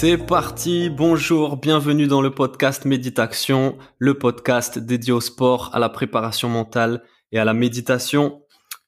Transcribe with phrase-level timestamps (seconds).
[0.00, 5.88] C'est parti, bonjour, bienvenue dans le podcast Méditation, le podcast dédié au sport, à la
[5.88, 7.02] préparation mentale
[7.32, 8.42] et à la méditation.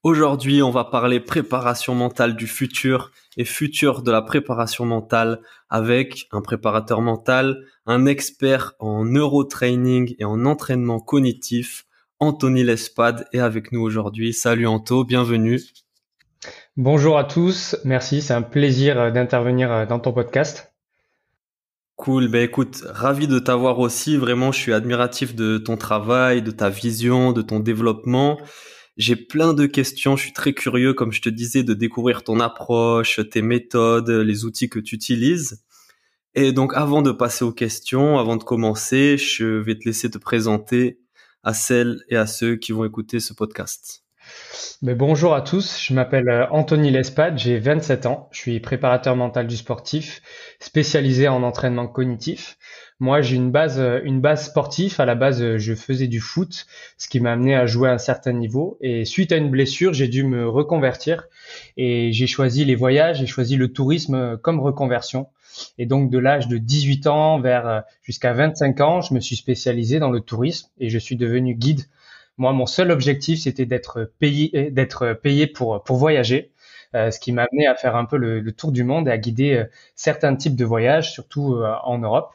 [0.04, 6.28] Aujourd'hui, on va parler préparation mentale du futur et futur de la préparation mentale avec
[6.30, 11.86] un préparateur mental, un expert en neurotraining et en entraînement cognitif,
[12.20, 14.32] Anthony Lespade est avec nous aujourd'hui.
[14.32, 15.60] Salut Anto, bienvenue.
[16.76, 20.69] Bonjour à tous, merci, c'est un plaisir d'intervenir dans ton podcast.
[22.00, 24.16] Cool, ben écoute, ravi de t'avoir aussi.
[24.16, 28.40] Vraiment, je suis admiratif de ton travail, de ta vision, de ton développement.
[28.96, 32.40] J'ai plein de questions, je suis très curieux, comme je te disais, de découvrir ton
[32.40, 35.62] approche, tes méthodes, les outils que tu utilises.
[36.34, 40.16] Et donc, avant de passer aux questions, avant de commencer, je vais te laisser te
[40.16, 41.00] présenter
[41.42, 44.04] à celles et à ceux qui vont écouter ce podcast.
[44.82, 49.46] Bonjour à tous, je m'appelle euh, Anthony Lespade, j'ai 27 ans, je suis préparateur mental
[49.46, 50.22] du sportif,
[50.58, 52.56] spécialisé en entraînement cognitif.
[52.98, 54.98] Moi, j'ai une base, euh, sportive.
[54.98, 57.92] À la base, euh, je faisais du foot, ce qui m'a amené à jouer à
[57.92, 58.78] un certain niveau.
[58.80, 61.26] Et suite à une blessure, j'ai dû me reconvertir
[61.76, 65.26] et j'ai choisi les voyages, j'ai choisi le tourisme comme reconversion.
[65.76, 69.98] Et donc, de l'âge de 18 ans vers jusqu'à 25 ans, je me suis spécialisé
[69.98, 71.82] dans le tourisme et je suis devenu guide
[72.38, 76.52] moi, mon seul objectif, c'était d'être payé, d'être payé pour pour voyager,
[76.96, 79.18] euh, ce qui m'a amené à faire un peu le, tour du monde et à
[79.18, 82.32] guider euh, certains types de voyages, surtout euh, en Europe.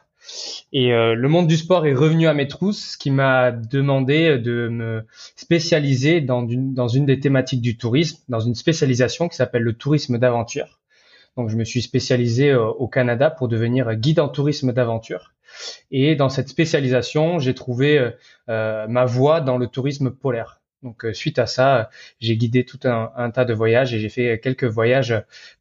[0.72, 4.66] Et le monde du sport est revenu à mes trousses, ce qui m'a demandé de
[4.68, 5.06] me
[5.36, 9.74] spécialiser dans une, dans une des thématiques du tourisme, dans une spécialisation qui s'appelle le
[9.74, 10.80] tourisme d'aventure.
[11.36, 15.35] Donc, je me suis spécialisé au Canada pour devenir guide en tourisme d'aventure.
[15.90, 18.10] Et dans cette spécialisation, j'ai trouvé euh,
[18.48, 20.60] euh, ma voie dans le tourisme polaire.
[20.82, 21.90] Donc euh, suite à ça,
[22.20, 25.14] j'ai guidé tout un, tas de voyages et j'ai fait quelques voyages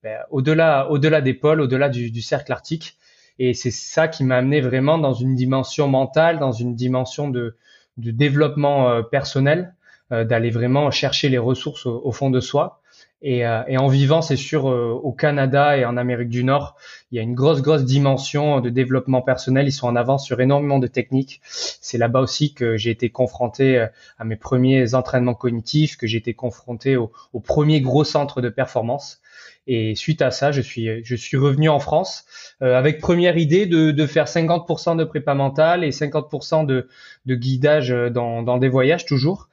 [0.04, 2.98] ben, au-delà, au-delà des pôles, au-delà du, cercle arctique.
[3.40, 7.58] Et c'est ça qui m'a amené vraiment dans une dimension mentale, dans une dimension de,
[7.98, 9.74] de développement personnel,
[10.10, 12.82] d'aller vraiment chercher les ressources au fond de soi
[13.22, 16.76] et, euh, et, en vivant, c'est sûr, euh, au Canada et en Amérique du Nord,
[17.12, 19.68] il y a une grosse, grosse dimension de développement personnel.
[19.68, 21.42] Ils sont en avance sur énormément de techniques.
[21.44, 23.88] C'est là-bas aussi que j'ai été confronté euh,
[24.20, 28.50] à mes premiers entraînements cognitifs, que j'ai été confronté au, au premier gros centre de
[28.50, 29.22] performance.
[29.68, 32.26] Et suite à ça, je suis, je suis revenu en France
[32.62, 36.88] euh, avec première idée de, faire 50% de prépa mentale et 50% de,
[37.28, 39.50] guidage dans, dans des voyages toujours.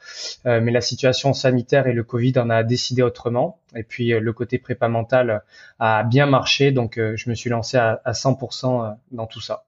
[0.46, 3.58] Euh, mais la situation sanitaire et le Covid en a décidé autrement.
[3.74, 5.42] Et puis euh, le côté prépa mental
[5.78, 9.64] a bien marché, donc euh, je me suis lancé à, à 100% dans tout ça.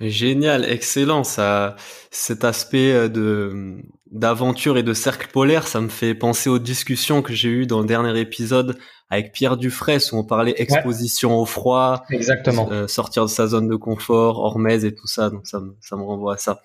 [0.00, 1.24] Génial, excellent.
[1.24, 1.76] Ça,
[2.10, 3.76] cet aspect de
[4.10, 7.80] d'aventure et de cercle polaire, ça me fait penser aux discussions que j'ai eues dans
[7.80, 8.78] le dernier épisode
[9.10, 13.68] avec Pierre Dufresne où on parlait exposition au froid, exactement, euh, sortir de sa zone
[13.68, 15.30] de confort, hormèse et tout ça.
[15.30, 16.60] Donc ça me, ça me renvoie à ça.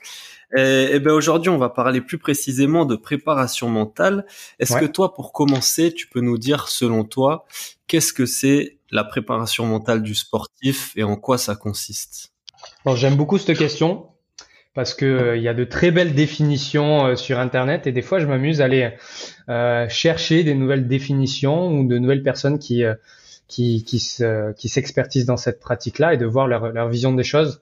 [0.55, 4.25] Et, et ben aujourd'hui, on va parler plus précisément de préparation mentale.
[4.59, 7.45] Est-ce que toi, pour commencer, tu peux nous dire, selon toi,
[7.87, 12.31] qu'est-ce que c'est la préparation mentale du sportif et en quoi ça consiste?
[12.85, 14.07] Alors j'aime beaucoup cette question
[14.73, 18.01] parce que euh, il y a de très belles définitions euh, sur internet et des
[18.01, 18.93] fois je m'amuse à aller
[19.49, 22.83] euh, chercher des nouvelles définitions ou de nouvelles personnes qui
[23.47, 27.61] qui qui s'expertisent dans cette pratique-là et de voir leur, vision des choses.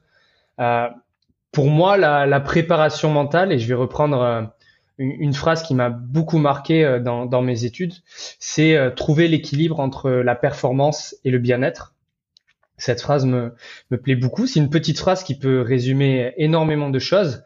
[1.52, 4.52] pour moi, la, préparation mentale et je vais reprendre
[5.00, 7.94] une, phrase qui m'a beaucoup marqué dans mes études,
[8.38, 11.96] c'est trouver l'équilibre entre la performance et le bien-être.
[12.80, 13.54] Cette phrase me,
[14.02, 14.48] plaît beaucoup.
[14.48, 17.44] C'est une petite phrase qui peut résumer énormément de choses.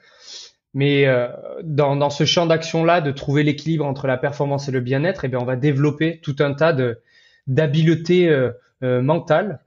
[0.74, 1.28] Mais euh,
[1.64, 5.40] dans, ce champ d'action-là, de trouver l'équilibre entre la performance et le bien-être, eh bien,
[5.40, 6.76] on va développer tout un tas
[7.48, 8.52] d'habiletés euh,
[8.84, 9.60] euh, mentales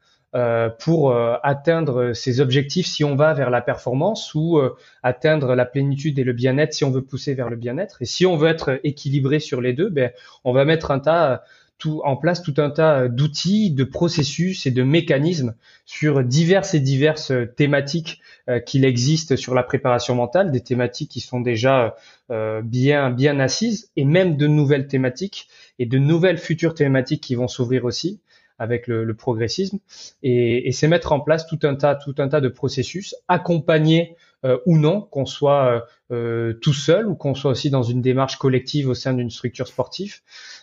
[0.81, 4.61] pour atteindre ces objectifs si on va vers la performance ou
[5.03, 8.03] atteindre la plénitude et le bien-être si on veut pousser vers le bien-être.
[8.03, 10.11] Et si on veut être équilibré sur les deux, ben,
[10.45, 11.43] on va mettre un tas
[11.79, 16.81] tout, en place tout un tas d'outils, de processus et de mécanismes sur diverses et
[16.81, 21.97] diverses thématiques euh, qu'il existe sur la préparation mentale, des thématiques qui sont déjà
[22.31, 27.35] euh, bien bien assises et même de nouvelles thématiques et de nouvelles futures thématiques qui
[27.35, 28.21] vont s'ouvrir aussi
[28.59, 29.79] avec le, progressisme,
[30.23, 34.59] et, c'est mettre en place tout un tas, tout un tas de processus, accompagnés euh,
[34.65, 38.89] ou non, qu'on soit euh, tout seul ou qu'on soit aussi dans une démarche collective
[38.89, 40.21] au sein d'une structure sportive,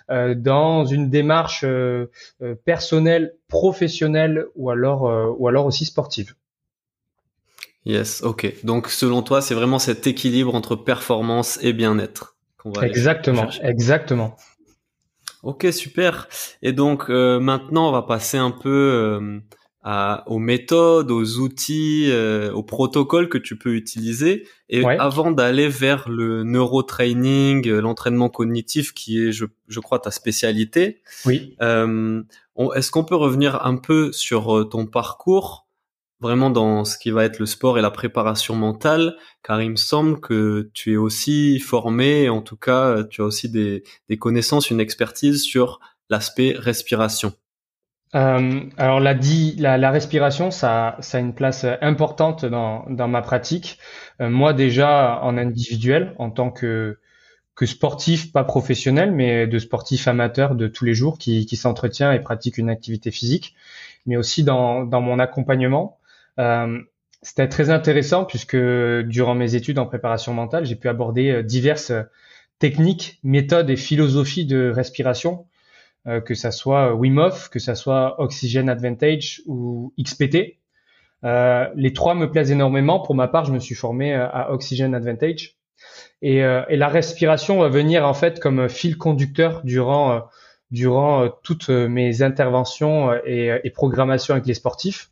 [0.09, 1.65] dans une démarche
[2.65, 6.35] personnelle, professionnelle ou alors, ou alors aussi sportive.
[7.85, 8.53] Yes, ok.
[8.63, 14.37] Donc selon toi, c'est vraiment cet équilibre entre performance et bien-être qu'on va Exactement, exactement.
[15.43, 16.29] Ok, super.
[16.61, 19.39] Et donc euh, maintenant, on va passer un peu euh,
[19.83, 24.47] à, aux méthodes, aux outils, euh, aux protocoles que tu peux utiliser.
[24.69, 31.01] Et avant d'aller vers le neurotraining, l'entraînement cognitif, qui est, je, je crois, ta spécialité.
[31.25, 31.55] Oui.
[31.59, 35.63] Est-ce qu'on peut revenir un peu sur ton parcours
[36.23, 39.75] vraiment dans ce qui va être le sport et la préparation mentale, car il me
[39.75, 43.83] semble que tu es aussi formé, en tout cas, tu as aussi des,
[44.17, 47.33] connaissances, une expertise sur l'aspect respiration.
[48.15, 49.15] Euh, alors la,
[49.57, 53.79] la, la, respiration, ça, a une place importante dans, dans ma pratique.
[54.21, 56.99] Euh, moi déjà en individuel, en tant que,
[57.55, 62.11] que sportif, pas professionnel, mais de sportif amateur de tous les jours qui, qui s'entretient
[62.13, 63.55] et pratique une activité physique,
[64.05, 65.97] mais aussi dans, dans mon accompagnement.
[66.39, 66.79] Euh,
[67.23, 71.93] c'était très intéressant puisque durant mes études en préparation mentale, j'ai pu aborder euh, diverses
[72.59, 75.45] techniques, méthodes et philosophies de respiration,
[76.07, 80.57] euh, que ça soit Wim que ça soit Oxygen Advantage ou XPT.
[81.23, 82.99] Euh, les trois me plaisent énormément.
[82.99, 85.57] Pour ma part, je me suis formé à Oxygen Advantage.
[86.21, 90.23] Et, et la respiration va venir en fait comme fil conducteur durant,
[90.71, 95.11] durant toutes mes interventions et, et programmations avec les sportifs.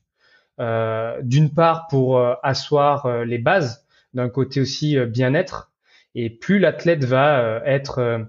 [0.61, 3.83] Euh, d'une part pour euh, asseoir euh, les bases,
[4.13, 5.71] d'un côté aussi bien-être.
[6.13, 8.27] Et plus l'athlète va être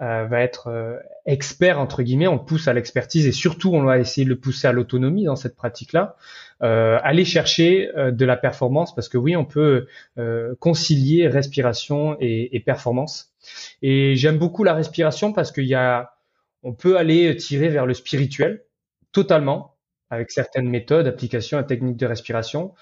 [0.00, 4.30] va être expert entre guillemets, on pousse à l'expertise et surtout on va essayer de
[4.30, 6.16] le pousser à l'autonomie dans cette pratique-là.
[6.60, 9.86] aller chercher de la performance parce que oui, on peut
[10.58, 13.34] concilier respiration et, performance.
[13.82, 16.14] Et j'aime beaucoup la respiration parce qu'il y a,
[16.62, 18.64] on peut aller tirer vers le spirituel
[19.12, 19.76] totalement
[20.10, 22.74] avec certaines méthodes, applications et techniques de respiration.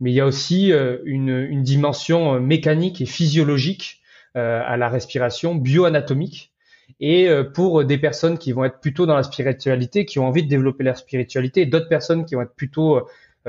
[0.00, 4.02] Mais il y a aussi euh, une, une, dimension euh, mécanique et physiologique
[4.36, 6.52] euh, à la respiration, bioanatomique.
[7.00, 10.48] Et pour des personnes qui vont être plutôt dans la spiritualité, qui ont envie de
[10.48, 13.06] développer leur spiritualité, d'autres personnes qui vont être plutôt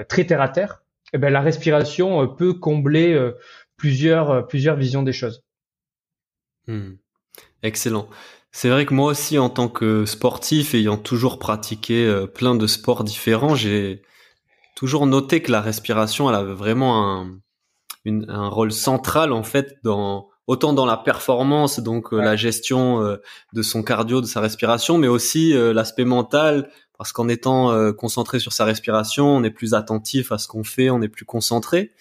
[0.10, 3.18] très terre à terre, eh ben, la respiration peut combler
[3.78, 5.44] plusieurs, plusieurs visions des choses.
[6.68, 6.96] Hmm.
[7.64, 8.10] Excellent.
[8.52, 12.68] C'est vrai que moi aussi, en tant que sportif, ayant toujours pratiqué euh, plein de
[12.68, 14.02] sports différents, j'ai
[14.76, 17.40] toujours noté que la respiration, elle avait vraiment un,
[18.06, 23.18] un rôle central en fait dans autant dans la performance, donc euh, la gestion euh,
[23.54, 28.54] de son cardio, de sa respiration, mais aussi l'aspect mental, parce qu'en étant concentré sur
[28.54, 31.92] sa respiration, on est plus attentif à ce qu'on fait, on est plus concentré.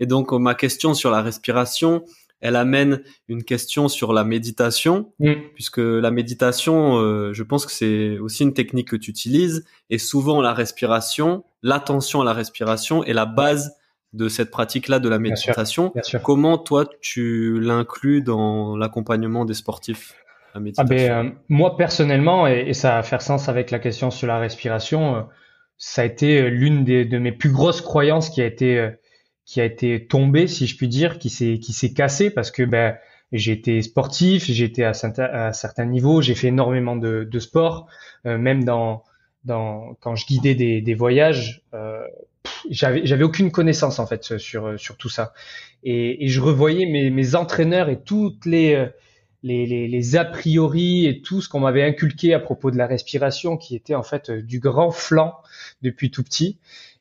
[0.00, 2.04] Et donc ma question sur la respiration,
[2.40, 5.32] elle amène une question sur la méditation, mm.
[5.54, 9.98] puisque la méditation, euh, je pense que c'est aussi une technique que tu utilises, et
[9.98, 13.74] souvent la respiration, l'attention à la respiration est la base
[14.16, 15.92] de cette pratique-là de la méditation.
[16.22, 20.14] Comment toi tu l'inclus dans l'accompagnement des sportifs
[20.54, 24.26] la ah ben, euh, Moi personnellement, et, ça va faire sens avec la question sur
[24.26, 25.20] la respiration, euh,
[25.76, 28.90] ça a été l'une de mes plus grosses croyances qui a été
[29.44, 32.62] qui a été tombé, si je puis dire, qui s'est qui s'est cassé parce que
[32.62, 32.96] ben
[33.32, 37.86] j'ai été sportif, j'ai été à, à certains niveaux, j'ai fait énormément de, de sport,
[38.26, 39.02] euh, même dans
[39.44, 42.04] dans quand je guidais des, des voyages, euh,
[42.70, 45.32] j'avais aucune connaissance en fait sur sur tout ça.
[45.82, 48.86] Et, je revoyais mes, entraîneurs et toutes les
[49.42, 52.86] les, les, les, a priori et tout ce qu'on m'avait inculqué à propos de la
[52.86, 55.34] respiration qui était en fait du grand flanc
[55.82, 56.58] depuis tout petit.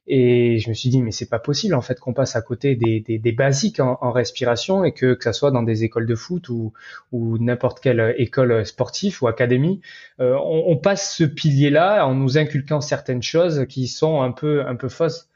[0.07, 2.75] Et je me suis dit, mais c'est pas possible en fait qu'on passe à côté
[2.75, 6.13] des, des, des basiques en, respiration et que, que ça soit dans des écoles de
[6.13, 6.73] foot ou,
[7.11, 9.81] ou n'importe quelle école sportive ou académie,
[10.19, 14.65] euh, on, on, passe ce pilier-là en nous inculquant certaines choses qui sont un peu
[14.67, 15.27] un peu fausses.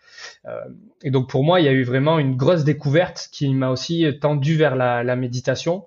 [0.45, 0.59] Euh,
[1.03, 4.05] et donc pour moi, il y a eu vraiment une grosse découverte qui m'a aussi
[4.19, 5.85] tendu vers la, méditation.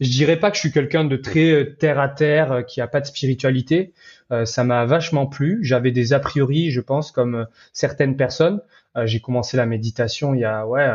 [0.00, 3.00] Je dirais pas que je suis quelqu'un de très terre à terre qui a pas
[3.00, 3.92] de spiritualité.
[4.32, 5.58] Euh, ça m'a vachement plu.
[5.62, 8.60] J'avais des a priori, je pense, comme euh, certaines personnes.
[8.96, 10.90] Euh, j'ai commencé la méditation il y a ouais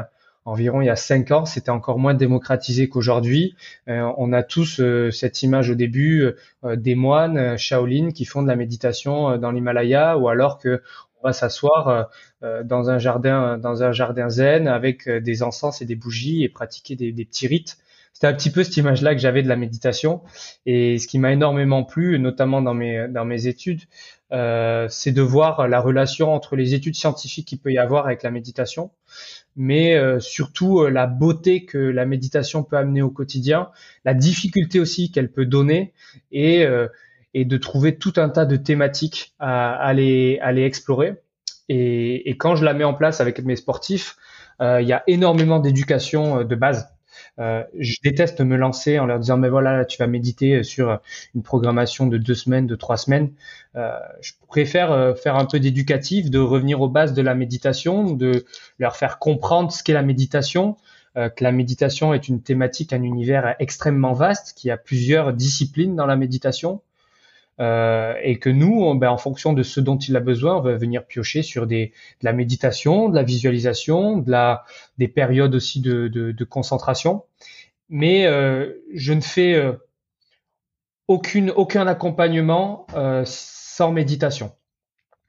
[0.45, 1.45] environ il y a cinq ans.
[1.45, 3.55] C'était encore moins démocratisé qu'aujourd'hui.
[3.87, 4.81] on a tous
[5.11, 6.31] cette image au début
[6.63, 10.81] des moines Shaolin qui font de la méditation dans l'Himalaya ou alors que
[11.21, 12.09] on va s'asseoir
[12.41, 16.95] dans un jardin dans un jardin zen avec des encens et des bougies et pratiquer
[16.95, 17.77] des, des petits rites
[18.17, 20.23] c'était un petit peu cette image-là que j'avais de la méditation.
[20.65, 23.81] Et ce qui m'a énormément plu, notamment dans mes dans mes études,
[24.33, 28.23] euh, c'est de voir la relation entre les études scientifiques qu'il peut y avoir avec
[28.23, 28.89] la méditation,
[29.55, 33.69] mais euh, surtout euh, la beauté que la méditation peut amener au quotidien,
[34.03, 35.93] la difficulté aussi qu'elle peut donner,
[36.31, 36.65] et
[37.33, 41.15] et de trouver tout un tas de thématiques à, à les à les explorer.
[41.69, 44.15] Et, et quand je la mets en place avec mes sportifs,
[44.59, 46.87] il y a énormément d'éducation de base
[47.39, 50.99] euh, je déteste me lancer en leur disant mais voilà tu vas méditer sur
[51.35, 53.31] une programmation de deux semaines, de trois semaines.
[53.75, 58.11] Euh, je préfère euh, faire un peu d'éducatif, de revenir aux bases de la méditation,
[58.11, 58.45] de
[58.79, 60.77] leur faire comprendre ce qu'est la méditation,
[61.15, 66.05] que la méditation est une thématique, un univers extrêmement vaste, qui a plusieurs disciplines dans
[66.05, 66.83] la méditation.
[67.59, 70.75] Euh, et que nous, ben, en fonction de ce dont il a besoin, on va
[70.75, 71.87] venir piocher sur des,
[72.21, 74.63] de la méditation, de la visualisation, de la,
[74.97, 77.23] des périodes aussi de, de, de concentration.
[77.89, 79.73] Mais euh, je ne fais euh,
[81.07, 84.51] aucune, aucun accompagnement euh, sans méditation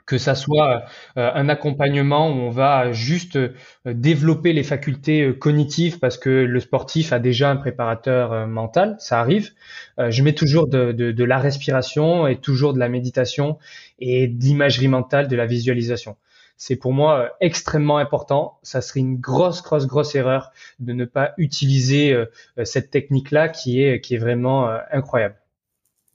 [0.08, 0.84] que ça soit
[1.18, 3.52] euh, un accompagnement où on va juste euh,
[3.84, 9.20] développer les facultés euh, cognitives parce que le sportif a déjà un préparateur mental, ça
[9.20, 9.50] arrive.
[9.98, 13.58] je mets toujours de, de, de, la respiration et toujours de la méditation
[13.98, 16.16] et d'imagerie mentale, de la visualisation.
[16.56, 18.58] C'est pour moi extrêmement important.
[18.62, 22.16] Ça serait une grosse, grosse, grosse erreur de ne pas utiliser
[22.64, 25.36] cette technique-là qui est, qui est vraiment incroyable.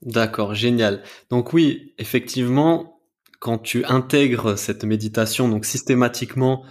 [0.02, 1.02] D'accord, génial.
[1.30, 2.93] Donc oui, effectivement,
[3.44, 6.64] quand tu intègres cette méditation donc systématiquement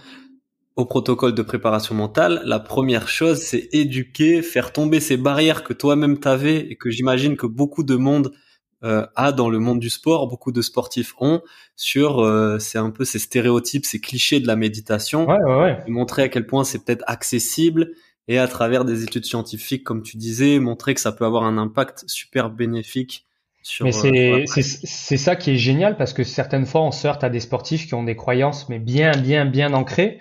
[0.74, 5.72] au protocole de préparation mentale, la première chose, c'est éduquer, faire tomber ces barrières que
[5.72, 8.32] toi-même t'avais et que j'imagine que beaucoup de monde
[8.82, 11.42] euh, a dans le monde du sport, beaucoup de sportifs ont
[11.76, 15.84] sur euh, c'est un peu ces stéréotypes, ces clichés de la méditation, ouais, ouais, ouais.
[15.86, 17.92] montrer à quel point c'est peut-être accessible
[18.26, 21.56] et à travers des études scientifiques, comme tu disais, montrer que ça peut avoir un
[21.56, 23.28] impact super bénéfique
[23.80, 27.24] mais euh, c'est c'est ça qui est génial parce que certaines fois on se heurte
[27.24, 30.18] à des sportifs qui ont des croyances mais bien bien bien ancrées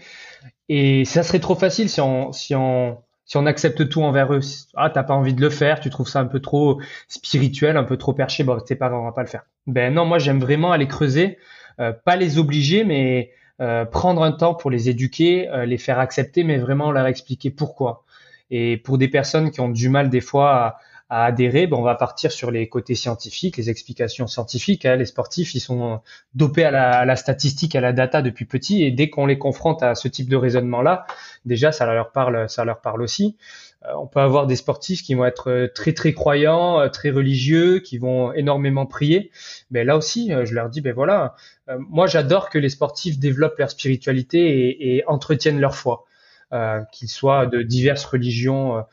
[0.70, 4.42] et ça serait trop facile si on si on si on accepte tout envers eux.
[4.76, 7.84] Ah t'as pas envie de le faire, tu trouves ça un peu trop spirituel, un
[7.84, 9.46] peu trop perché, bon c'est pas grave on va pas le faire.
[9.68, 11.38] Ben non moi j'aime vraiment aller creuser,
[11.80, 16.46] euh, pas les obliger mais euh, prendre un temps pour les éduquer, les faire accepter
[16.46, 18.06] mais vraiment leur expliquer pourquoi.
[18.52, 20.80] Et pour des personnes qui ont du mal des fois à
[21.10, 24.86] à adhérer, ben on va partir sur les côtés scientifiques, les explications scientifiques.
[24.86, 24.96] Hein.
[24.96, 26.02] Les sportifs, ils sont
[26.34, 29.96] dopés à la, statistique, à la data depuis petit, et dès qu'on les confronte à
[29.96, 31.06] ce type de raisonnement-là,
[31.46, 33.38] déjà ça leur parle, ça leur parle aussi.
[33.86, 37.80] Euh, on peut avoir des sportifs qui vont être très très croyants, euh, très religieux,
[37.80, 39.32] qui vont énormément prier.
[39.72, 41.36] Mais là aussi, euh, je leur dis, ben voilà,
[41.78, 46.06] moi j'adore que les sportifs développent leur spiritualité et, et entretiennent leur foi.
[46.54, 48.86] Euh, qu'ils soient de diverses religions,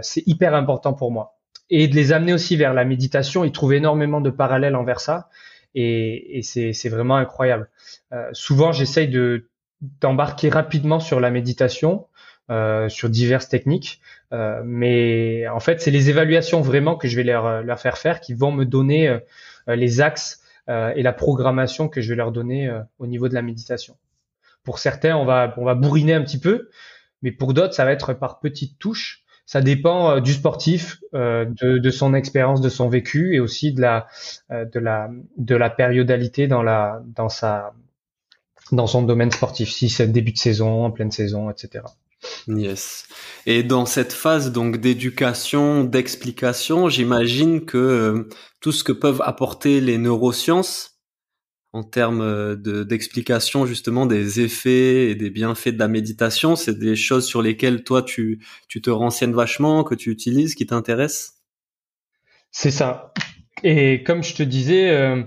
[0.00, 1.39] c'est hyper important pour moi
[1.70, 3.44] et de les amener aussi vers la méditation.
[3.44, 5.28] Ils trouvent énormément de parallèles envers ça
[5.74, 7.68] et, et c'est vraiment incroyable.
[8.12, 9.46] Euh, souvent, j'essaye de
[10.02, 12.06] d'embarquer rapidement sur la méditation,
[12.50, 17.22] euh, sur diverses techniques, euh, mais en fait, c'est les évaluations vraiment que je vais
[17.22, 19.20] leur, leur faire faire qui vont me donner euh,
[19.68, 23.34] les axes euh, et la programmation que je vais leur donner euh, au niveau de
[23.34, 23.96] la méditation.
[24.64, 26.68] Pour certains, on va on va bourriner un petit peu,
[27.22, 29.19] mais pour d'autres, ça va être par petites touches
[29.50, 33.72] ça dépend euh, du sportif, euh, de, de, son expérience, de son vécu et aussi
[33.72, 34.06] de la
[34.52, 37.72] euh, de la de la périodalité dans la dans sa
[38.70, 41.82] dans son domaine sportif, si c'est début de saison, en pleine saison, etc.
[42.46, 43.08] Yes.
[43.44, 48.28] Et dans cette phase donc d'éducation, d'explication, j'imagine que
[48.60, 50.89] tout ce que peuvent apporter les neurosciences
[51.72, 56.96] en termes euh, d'explication justement des effets et des bienfaits de la méditation C'est des
[56.96, 61.34] choses sur lesquelles toi tu, tu te renseignes vachement, que tu utilises, qui t'intéressent?
[62.50, 63.12] C'est ça.
[63.62, 65.22] Et comme je te disais, euh,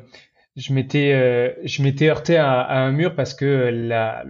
[0.57, 4.25] je m'étais euh, je m'étais heurté à, un mur parce que la,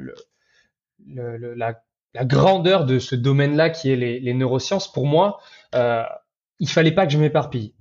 [1.08, 1.80] la,
[2.14, 5.40] la, grandeur de ce domaine-là qui est les, neurosciences, pour moi,
[5.74, 7.74] il fallait pas que je m'éparpille.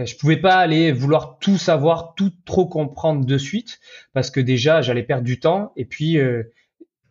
[0.00, 3.80] Euh, je pouvais pas aller vouloir tout savoir, tout trop comprendre de suite,
[4.12, 6.44] parce que déjà j'allais perdre du temps et puis euh,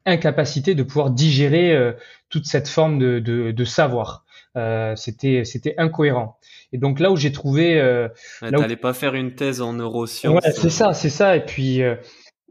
[0.05, 1.93] incapacité de pouvoir digérer euh,
[2.29, 4.25] toute cette forme de, de, de savoir.
[4.55, 6.37] Euh, c'était c'était incohérent.
[6.73, 8.07] Et donc là où j'ai trouvé, euh,
[8.41, 10.43] ouais, t'allais pas faire une thèse en neurosciences.
[10.43, 11.35] Ouais, c'est ça, c'est ça.
[11.35, 11.81] Et puis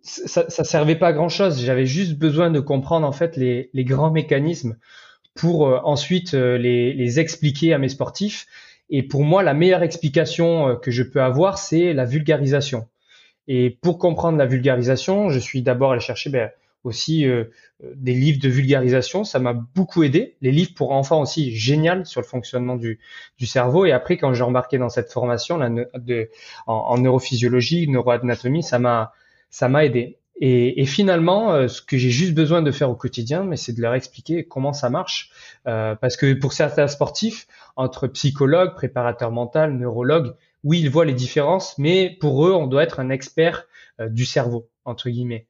[0.02, 1.61] ça, ça servait pas à grand chose.
[1.61, 4.76] J'avais juste besoin de comprendre en fait les, les grands mécanismes
[5.35, 8.47] pour ensuite les, les expliquer à mes sportifs
[8.90, 12.88] et pour moi, la meilleure explication euh, que je peux avoir, c'est la vulgarisation.
[13.47, 16.50] Et pour comprendre la vulgarisation, je suis d'abord allé chercher, ben,
[16.85, 17.26] aussi
[17.83, 19.25] des livres de vulgarisation.
[19.25, 20.37] Ça m'a beaucoup aidé.
[20.42, 22.99] Les livres pour enfants aussi, génial sur le fonctionnement du,
[23.38, 23.87] du cerveau.
[23.87, 26.30] Et après, quand j'ai embarqué dans cette formation là, de,
[26.66, 29.12] en, en neurophysiologie, neuroanatomie, ça m'a
[29.50, 30.18] ça m'a aidé.
[30.40, 33.73] Et, et, finalement, euh, ce que j'ai juste besoin de faire au quotidien, mais c'est
[33.73, 35.30] de leur expliquer comment ça marche,
[35.66, 41.14] euh, parce que pour certains sportifs, entre psychologue, préparateur mental, neurologue, oui, ils voient les
[41.14, 43.66] différences, mais pour eux, on doit être un expert
[44.00, 45.47] euh, du cerveau entre guillemets.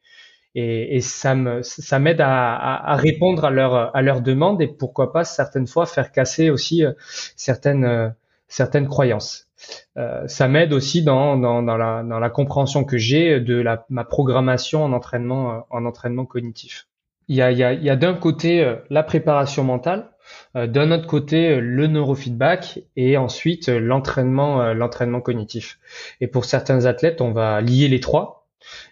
[0.54, 4.60] Et, et ça me ça m'aide à, à, à, répondre à leur à leurs demandes
[4.62, 6.92] et pourquoi pas certaines fois faire casser aussi euh,
[7.36, 8.14] certaines
[8.48, 9.47] certaines croyances.
[9.96, 13.84] Euh, ça m'aide aussi dans, dans, dans, la, dans la compréhension que j'ai de la,
[13.88, 16.86] ma programmation en entraînement, euh, en entraînement cognitif.
[17.28, 20.10] Il y a, y a, y a d'un côté euh, la préparation mentale,
[20.54, 25.78] d'un autre côté le neurofeedback et ensuite l'entraînement, l'entraînement cognitif.
[26.20, 28.46] Et pour certains athlètes, on va lier les trois.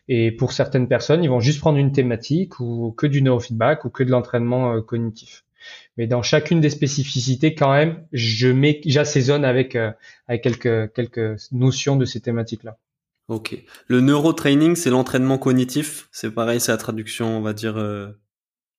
[0.08, 3.90] Et pour certaines personnes, ils vont juste prendre une thématique ou que du neurofeedback ou
[3.90, 5.44] que de l'entraînement cognitif.
[5.96, 9.92] Mais dans chacune des spécificités, quand même, je mets, j'assaisonne avec, euh,
[10.28, 12.76] avec quelques, quelques notions de ces thématiques-là.
[13.28, 13.56] Ok.
[13.88, 16.08] Le neurotraining, c'est l'entraînement cognitif.
[16.12, 18.08] C'est pareil, c'est la traduction, on va dire, euh,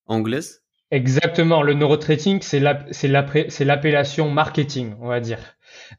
[0.05, 0.63] anglaise.
[0.91, 1.63] Exactement.
[1.63, 2.59] Le neurotraining, c'est
[3.65, 5.39] l'appellation marketing, on va dire.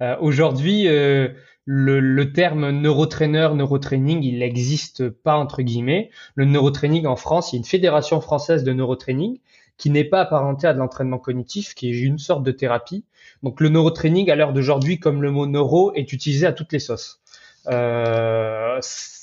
[0.00, 1.28] Euh, Aujourd'hui, euh,
[1.66, 6.10] le, le, terme neurotrainer, neurotraining, il n'existe pas entre guillemets.
[6.34, 9.40] Le neurotraining en France, il y a une fédération française de neurotraining
[9.78, 13.04] qui n'est pas apparenté à de l'entraînement cognitif, qui est une sorte de thérapie.
[13.42, 16.80] Donc le neurotraining à l'heure d'aujourd'hui, comme le mot neuro, est utilisé à toutes les
[16.80, 17.20] sauces.
[17.68, 18.80] Euh,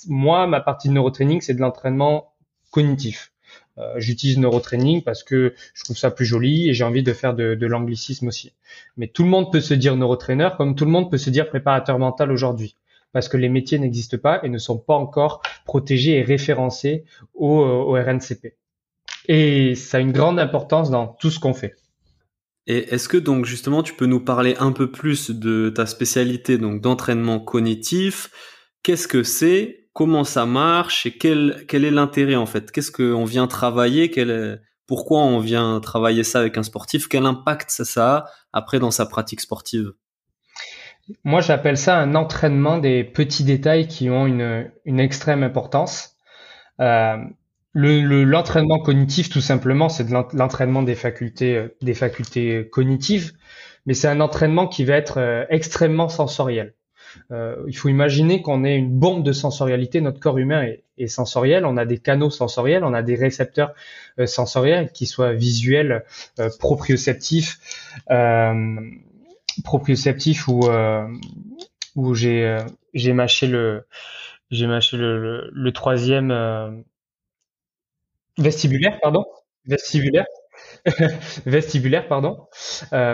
[0.08, 2.34] moi, ma partie de neurotraining, c'est de l'entraînement
[2.72, 3.34] cognitif.
[3.78, 7.34] Euh, J'utilise neurotraining parce que je trouve ça plus joli et j'ai envie de faire
[7.34, 8.54] de, l'anglicisme aussi.
[8.96, 11.50] Mais tout le monde peut se dire neurotrainer comme tout le monde peut se dire
[11.50, 12.78] préparateur mental aujourd'hui
[13.12, 17.60] parce que les métiers n'existent pas et ne sont pas encore protégés et référencés au,
[17.60, 18.56] au RNCP.
[19.28, 21.76] Et ça a une grande importance dans tout ce qu'on fait.
[22.68, 26.58] Et est-ce que donc justement tu peux nous parler un peu plus de ta spécialité
[26.58, 28.32] donc d'entraînement cognitif?
[28.82, 29.88] Qu'est-ce que c'est?
[29.94, 31.06] Comment ça marche?
[31.06, 32.72] Et quel quel est l'intérêt en fait?
[32.72, 34.10] Qu'est-ce qu'on vient travailler?
[34.10, 37.08] Quel, Pourquoi on vient travailler ça avec un sportif?
[37.08, 39.94] Quel impact ça, ça a après dans sa pratique sportive?
[41.24, 46.16] Moi j'appelle ça un entraînement des petits détails qui ont une, une extrême importance.
[46.80, 47.18] Euh,
[47.76, 53.34] l'entraînement cognitif, tout simplement, c'est l'entraînement des facultés, euh, des facultés cognitives,
[53.86, 56.74] mais c'est un entraînement qui va être euh, extrêmement sensoriel.
[57.32, 60.02] Euh, il faut imaginer qu'on est une bombe de sensorialité.
[60.02, 61.66] Notre corps humain est, est, sensoriel.
[61.66, 63.74] On a des canaux sensoriels, on a des récepteurs
[64.20, 66.04] euh, sensoriels, qui soient visuels,
[66.40, 67.60] euh, proprioceptifs,
[69.64, 70.68] proprioceptifs ou
[71.96, 73.86] où j'ai mâché le
[74.52, 76.84] mâché le, le, le troisième
[78.38, 79.26] Vestibulaire, pardon.
[79.66, 80.26] Vestibulaire.
[81.46, 82.48] Vestibulaire, pardon.
[82.94, 83.14] Euh,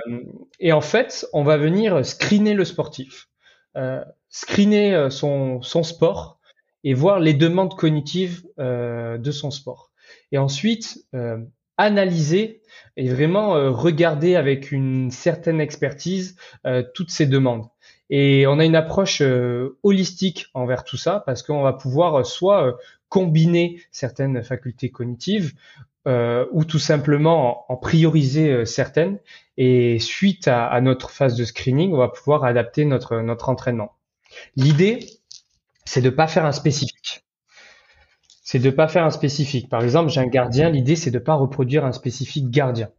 [0.59, 3.29] et en fait, on va venir screener le sportif,
[3.77, 6.39] euh, screener euh, son, sport
[6.83, 9.91] et voir les demandes cognitives de son sport.
[10.31, 11.05] Et ensuite,
[11.77, 12.63] analyser
[12.97, 16.35] et vraiment regarder avec une certaine expertise
[16.95, 17.67] toutes ces demandes.
[18.09, 19.21] Et on a une approche
[19.83, 22.79] holistique envers tout ça parce qu'on va pouvoir soit
[23.11, 25.53] combiner certaines facultés cognitives
[26.07, 29.19] euh, ou tout simplement en, prioriser euh, certaines.
[29.57, 33.97] Et suite à, notre phase de screening, on va pouvoir adapter notre, notre entraînement.
[34.55, 35.05] L'idée,
[35.83, 37.25] c'est de pas faire un spécifique.
[38.43, 39.67] C'est de pas faire un spécifique.
[39.67, 40.69] Par exemple, j'ai un gardien.
[40.69, 42.89] L'idée, c'est de pas reproduire un spécifique gardien.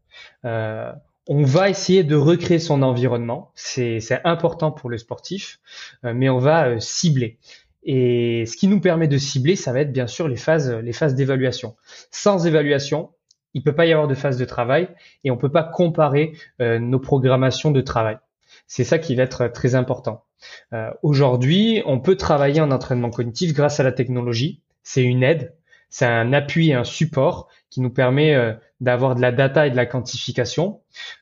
[0.44, 0.92] Euh,
[1.26, 3.50] on va essayer de recréer son environnement.
[3.54, 5.60] C'est important pour le sportif,
[6.02, 7.38] mais on va cibler.
[7.84, 10.92] Et ce qui nous permet de cibler, ça va être bien sûr les phases, les
[10.92, 11.76] phases d'évaluation.
[12.10, 13.10] Sans évaluation,
[13.54, 14.88] il peut pas y avoir de phase de travail
[15.24, 18.18] et on peut pas comparer euh, nos programmations de travail.
[18.66, 20.24] C'est ça qui va être très important.
[20.72, 24.62] Euh, Aujourd'hui, on peut travailler en entraînement cognitif grâce à la technologie.
[24.82, 25.54] C'est une aide,
[25.90, 29.76] c'est un appui un support qui nous permet euh, d'avoir de la data et de
[29.76, 30.80] la quantification.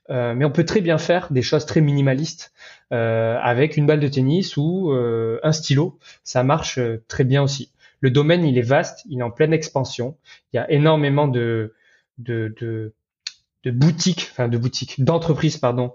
[0.09, 2.53] Euh, mais on peut très bien faire des choses très minimalistes
[2.91, 5.99] euh, avec une balle de tennis ou euh, un stylo.
[6.25, 7.71] Ça marche très bien aussi.
[8.01, 10.17] Le domaine, il est vaste, il est en pleine expansion.
[10.53, 11.75] Il y a énormément de,
[12.17, 15.93] de, de, boutiques, enfin de boutiques, d'entreprises, pardon,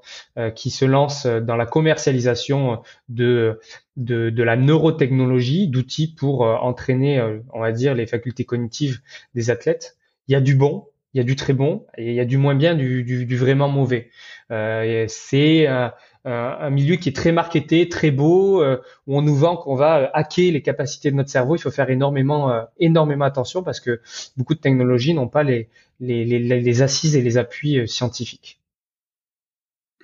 [0.53, 3.59] qui se lancent dans la commercialisation de,
[3.97, 7.19] de, de la neurotechnologie, d'outils pour entraîner,
[7.53, 9.01] on va dire, les facultés cognitives
[9.33, 9.97] des athlètes.
[10.27, 12.25] Il y a du bon, il y a du très bon et il y a
[12.25, 14.11] du moins bien, du, vraiment mauvais.
[14.51, 15.65] Euh, c'est
[16.25, 20.51] un milieu qui est très marketé, très beau, où on nous vend qu'on va hacker
[20.51, 21.55] les capacités de notre cerveau.
[21.55, 24.01] Il faut faire énormément, énormément attention parce que
[24.35, 28.59] beaucoup de technologies n'ont pas les, assises et les appuis scientifiques.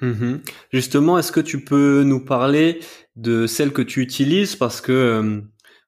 [0.01, 0.41] Mhm.
[0.71, 2.79] Justement, est-ce que tu peux nous parler
[3.15, 4.55] de celles que tu utilises?
[4.55, 5.41] Parce que euh,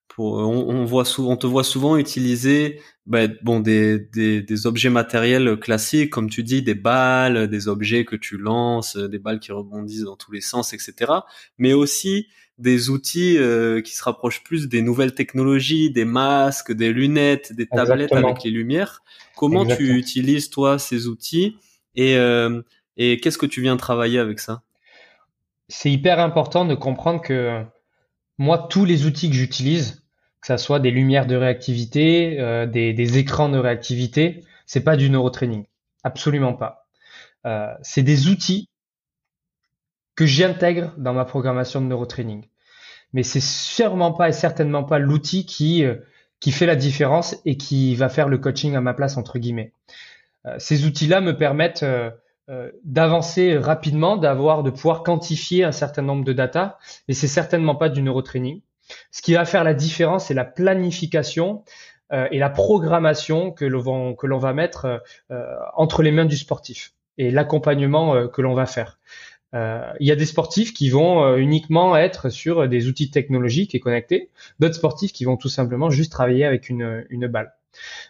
[0.08, 4.92] pour, on, voit souvent, on te voit souvent utiliser bah, bon des, des, des, objets
[4.92, 9.52] matériels classiques comme tu dis des balles, des objets que tu lances, des balles qui
[9.52, 11.12] rebondissent dans tous les sens, etc.
[11.58, 12.28] Mais aussi
[12.60, 17.66] des outils euh, qui se rapprochent plus des nouvelles technologies, des masques, des lunettes, des
[17.66, 19.02] tablettes avec les lumières.
[19.36, 21.58] Comment tu utilises toi ces outils
[21.96, 22.62] et euh,
[22.98, 24.62] et qu'est-ce que tu viens travailler avec ça?
[25.68, 27.64] C'est hyper important de comprendre que
[28.38, 30.04] moi, tous les outils que j'utilise,
[30.42, 35.10] que ça soit des lumières de réactivité, euh, des, écrans de réactivité, c'est pas du
[35.10, 35.66] neurotraining.
[36.04, 36.88] Absolument pas.
[37.46, 38.70] Euh, c'est des outils
[40.16, 42.46] que j'intègre dans ma programmation de neurotraining.
[43.14, 45.96] Mais c'est sûrement pas et certainement pas l'outil qui, euh,
[46.40, 49.72] qui fait la différence et qui va faire le coaching à ma place, entre guillemets.
[50.58, 51.86] ces outils-là me permettent
[52.84, 56.78] d'avancer rapidement, d'avoir, de pouvoir quantifier un certain nombre de data,
[57.08, 58.62] mais c'est certainement pas du neurotraining.
[59.12, 61.64] Ce qui va faire la différence, c'est la planification
[62.12, 65.02] euh, et la programmation que l'on va mettre
[65.32, 69.00] euh, entre les mains du sportif et l'accompagnement que l'on va faire.
[69.54, 74.32] Il y a des sportifs qui vont uniquement être sur des outils technologiques et connectés,
[74.58, 77.54] d'autres sportifs qui vont tout simplement juste travailler avec une, une balle.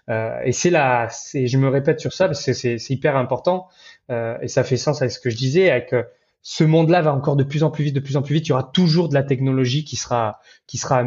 [0.09, 3.67] Et c'est là, je me répète sur ça parce que c'est hyper important.
[4.09, 6.03] Euh, et ça fait sens avec ce que je disais, avec euh,
[6.41, 8.47] ce monde-là va encore de plus en plus vite, de plus en plus vite.
[8.47, 11.05] Il y aura toujours de la technologie qui sera qui sera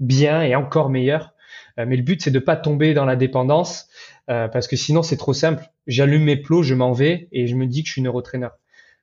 [0.00, 1.34] bien et encore meilleure.
[1.78, 3.88] Euh, mais le but c'est de pas tomber dans la dépendance
[4.26, 5.64] parce que sinon c'est trop simple.
[5.86, 8.52] J'allume mes plots, je m'en vais et je me dis que je suis neurotraîneur.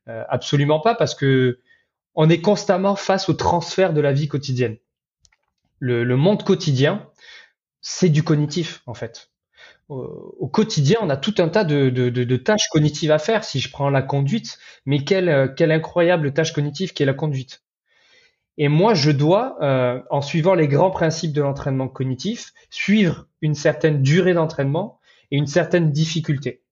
[0.06, 1.60] absolument pas parce que
[2.16, 4.76] on est constamment face au transfert de la vie quotidienne.
[5.78, 7.06] Le, le monde quotidien,
[7.80, 9.30] c'est du cognitif en fait
[9.90, 13.44] au quotidien, on a tout un tas de, tâches cognitives à faire.
[13.44, 17.62] Si je prends la conduite, mais quelle, quelle incroyable tâche cognitive qu'est la conduite.
[18.56, 23.54] Et moi, je dois, euh, en suivant les grands principes de l'entraînement cognitif, suivre une
[23.54, 26.62] certaine durée d'entraînement et une certaine difficulté.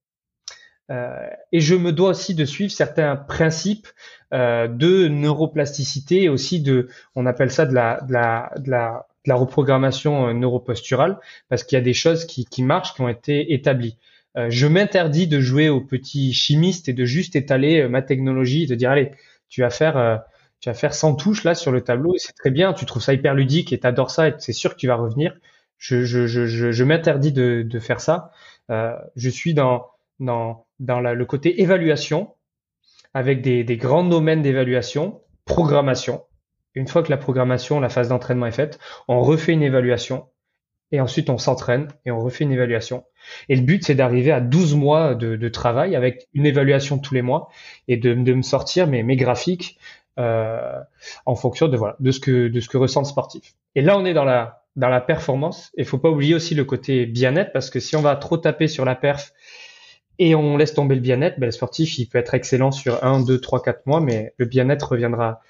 [0.90, 3.88] Euh, et je me dois aussi de suivre certains principes
[4.32, 11.18] euh, de neuroplasticité et aussi de, on appelle ça de la la reprogrammation euh, neuroposturale
[11.48, 13.96] parce qu'il y a des choses qui, qui marchent, qui ont été établies.
[14.36, 18.66] Euh, je m'interdis de jouer au petit chimiste et de juste étaler euh, ma technologie,
[18.66, 19.12] de dire allez,
[19.48, 20.22] tu vas faire
[20.60, 23.02] tu vas faire 100 touches là sur le tableau et c'est très bien, tu trouves
[23.02, 25.36] ça hyper ludique et t'adores ça et c'est sûr que tu vas revenir.
[25.78, 28.32] Je, je, je, je, m'interdis de, de, faire ça.
[28.68, 29.86] je suis dans,
[30.18, 32.34] dans, dans le côté évaluation
[33.14, 36.24] avec des, des grands domaines d'évaluation, programmation,
[36.78, 40.26] une fois que la programmation, la phase d'entraînement est faite, on refait une évaluation
[40.92, 43.04] et ensuite on s'entraîne et on refait une évaluation.
[43.48, 47.22] Et le but, c'est d'arriver à 12 mois de, travail avec une évaluation tous les
[47.22, 47.48] mois
[47.88, 49.78] et de, me sortir mes, graphiques
[50.18, 50.80] euh,
[51.26, 53.54] en fonction de voilà de ce que de ce que ressent le sportif.
[53.74, 55.72] Et là, on est dans la dans la performance.
[55.76, 58.68] Il faut pas oublier aussi le côté bien-être parce que si on va trop taper
[58.68, 59.32] sur la perf
[60.18, 63.24] et on laisse tomber le bien-être, ben, le sportif il peut être excellent sur 1,
[63.24, 65.40] 2, 3, 4 mois, mais le bien-être reviendra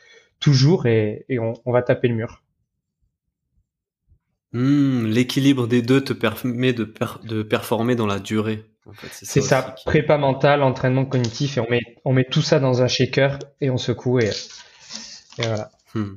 [0.40, 2.42] toujours et, on, va taper le mur.
[4.52, 6.92] Hmm, l'équilibre des deux te permet de,
[7.24, 8.64] de performer dans la durée.
[9.10, 12.88] c'est ça, prépa mental, entraînement cognitif, et on met, on met tout ça dans un
[12.88, 14.30] shaker et on secoue et,
[15.38, 15.70] voilà.
[15.94, 16.16] Hmm.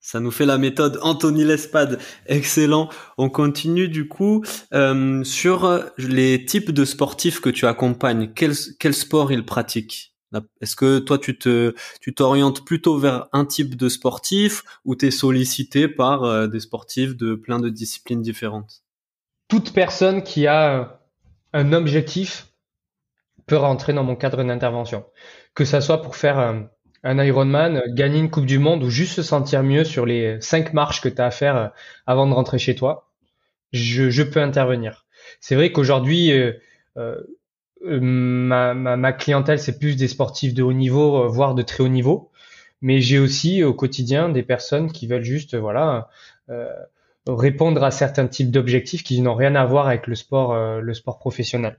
[0.00, 1.98] Ça nous fait la méthode Anthony Lespade.
[2.26, 2.88] Excellent.
[3.18, 8.32] On continue du coup euh, sur les types de sportifs que tu accompagnes.
[8.34, 10.07] Quel, quel sport ils pratiquent
[10.60, 15.06] est-ce que toi tu te tu t'orientes plutôt vers un type de sportif ou tu
[15.06, 18.82] es sollicité par euh, des sportifs de plein de disciplines différentes?
[19.48, 20.84] Toute personne qui a euh,
[21.54, 22.48] un objectif
[23.46, 25.06] peut rentrer dans mon cadre d'intervention.
[25.54, 26.60] Que ça soit pour faire euh,
[27.04, 30.74] un, Ironman, gagner une Coupe du Monde ou juste se sentir mieux sur les cinq
[30.74, 31.72] marches que tu as à faire
[32.06, 33.10] avant de rentrer chez toi,
[33.72, 35.06] je, peux intervenir.
[35.40, 36.32] C'est vrai qu'aujourd'hui,
[37.84, 41.82] ma, ma, ma, clientèle, c'est plus des sportifs de haut niveau, euh, voire de très
[41.82, 42.30] haut niveau.
[42.82, 46.08] Mais j'ai aussi au quotidien des personnes qui veulent juste, voilà,
[46.48, 46.72] euh,
[47.26, 51.18] répondre à certains types d'objectifs qui n'ont rien à voir avec le sport, le sport
[51.18, 51.76] professionnel.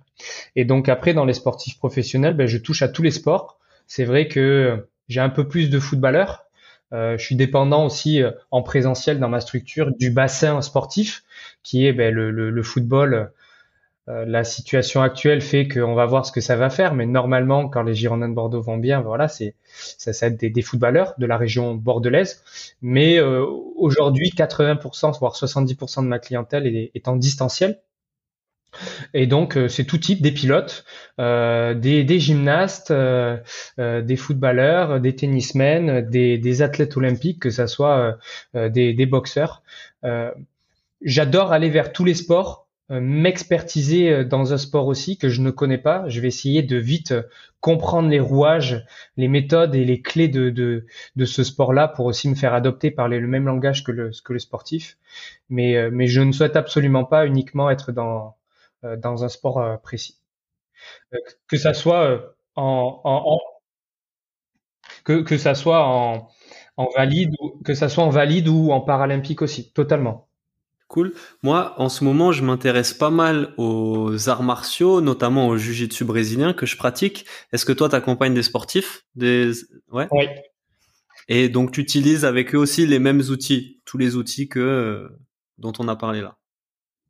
[0.56, 3.58] Et donc après, dans les sportifs professionnels, ben, je touche à tous les sports.
[3.88, 6.46] C'est vrai que j'ai un peu plus de footballeurs.
[6.92, 11.24] je suis dépendant aussi en présentiel dans ma structure du bassin sportif,
[11.64, 13.26] qui est ben, le, le, le, football euh,
[14.10, 17.84] la situation actuelle fait qu'on va voir ce que ça va faire, mais normalement, quand
[17.84, 21.38] les Girondins de Bordeaux vont bien, voilà, c'est ça, ça des, des, footballeurs de la
[21.38, 22.44] région bordelaise.
[22.82, 23.46] Mais euh,
[23.76, 27.80] aujourd'hui, 80% voire 70% de ma clientèle est, est en distanciel.
[29.14, 30.86] Et donc, euh, c'est tout type, des pilotes,
[31.20, 33.38] euh, des, des, gymnastes, euh,
[33.78, 38.18] des footballeurs, des tennismen, des, des, athlètes olympiques, que ça soit
[38.54, 39.64] des, boxeurs.
[41.02, 45.78] J'adore aller vers tous les sports, m'expertiser dans un sport aussi que je ne connais
[45.78, 46.10] pas.
[46.10, 47.14] Je vais essayer de vite
[47.62, 52.36] comprendre les rouages, les méthodes et les clés de, de, ce sport-là pour aussi me
[52.36, 54.98] faire adopter, parler le même langage que le, que le sportif.
[55.50, 58.36] Mais, mais je ne souhaite absolument pas uniquement être dans
[58.86, 60.18] euh, dans un sport euh, précis.
[61.14, 63.40] Euh, que ça soit en,
[65.04, 66.30] que, que ça soit en,
[66.78, 70.29] en valide que ça soit en valide ou en paralympique aussi, totalement.
[70.90, 71.14] Cool.
[71.42, 76.52] Moi, en ce moment, je m'intéresse pas mal aux arts martiaux, notamment au jiu-jitsu brésilien
[76.52, 77.26] que je pratique.
[77.54, 79.06] Est-ce que toi, tu accompagnes des sportifs?
[79.16, 79.52] Des...
[79.92, 80.08] Ouais.
[80.12, 80.26] Oui.
[81.28, 85.08] Et donc, tu utilises avec eux aussi les mêmes outils, tous les outils que
[85.60, 86.36] dont on a parlé là.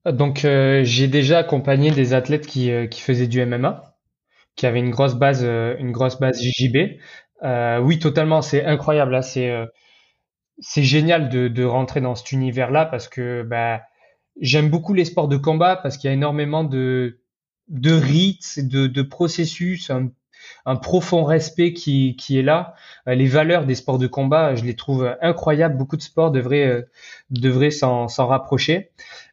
[0.06, 3.98] Donc euh, j'ai déjà accompagné des athlètes qui, euh, qui faisaient du MMA,
[4.56, 7.00] qui avaient une grosse base, euh, une grosse base JJB.
[7.82, 9.12] oui, totalement, c'est incroyable.
[9.12, 9.52] Là, c'est
[10.60, 13.82] c'est génial de, de rentrer dans cet univers-là parce que bah,
[14.42, 17.20] j'aime beaucoup les sports de combat parce qu'il y a énormément de
[17.68, 20.10] de rites, de, de processus, un,
[20.66, 22.74] un profond respect qui, qui est là.
[23.06, 25.78] les valeurs des sports de combat, je les trouve incroyables.
[25.78, 26.86] Beaucoup de sports devraient,
[27.30, 28.90] devraient s'en rapprocher.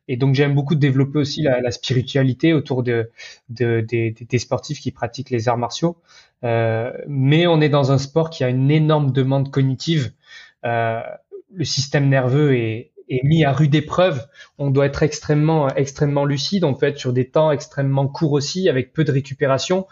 [0.09, 3.11] Et donc j'aime beaucoup développer aussi la, la spiritualité autour de,
[3.49, 5.97] de, des, des sportifs qui pratiquent les arts martiaux.
[6.45, 10.13] Euh, mais on est dans un sport qui a une énorme demande cognitive.
[10.67, 11.01] Euh,
[11.53, 14.27] le système nerveux est, mis à rude épreuve.
[14.59, 16.65] On doit être extrêmement, extrêmement lucide.
[16.65, 19.87] On peut être sur des temps extrêmement courts aussi, avec peu de récupération.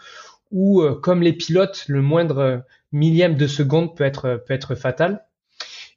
[0.51, 5.25] Ou euh, comme les pilotes, le moindre millième de seconde peut être, peut être fatal.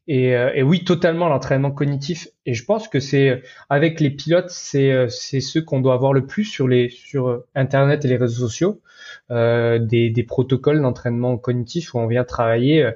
[0.06, 2.28] Et, euh, oui, totalement l'entraînement cognitif.
[2.46, 6.24] Et je pense que c'est avec les pilotes, c'est c'est ceux qu'on doit avoir le
[6.24, 8.80] plus sur les sur Internet et les réseaux sociaux,
[9.28, 12.90] des, des protocoles d'entraînement cognitif où on vient travailler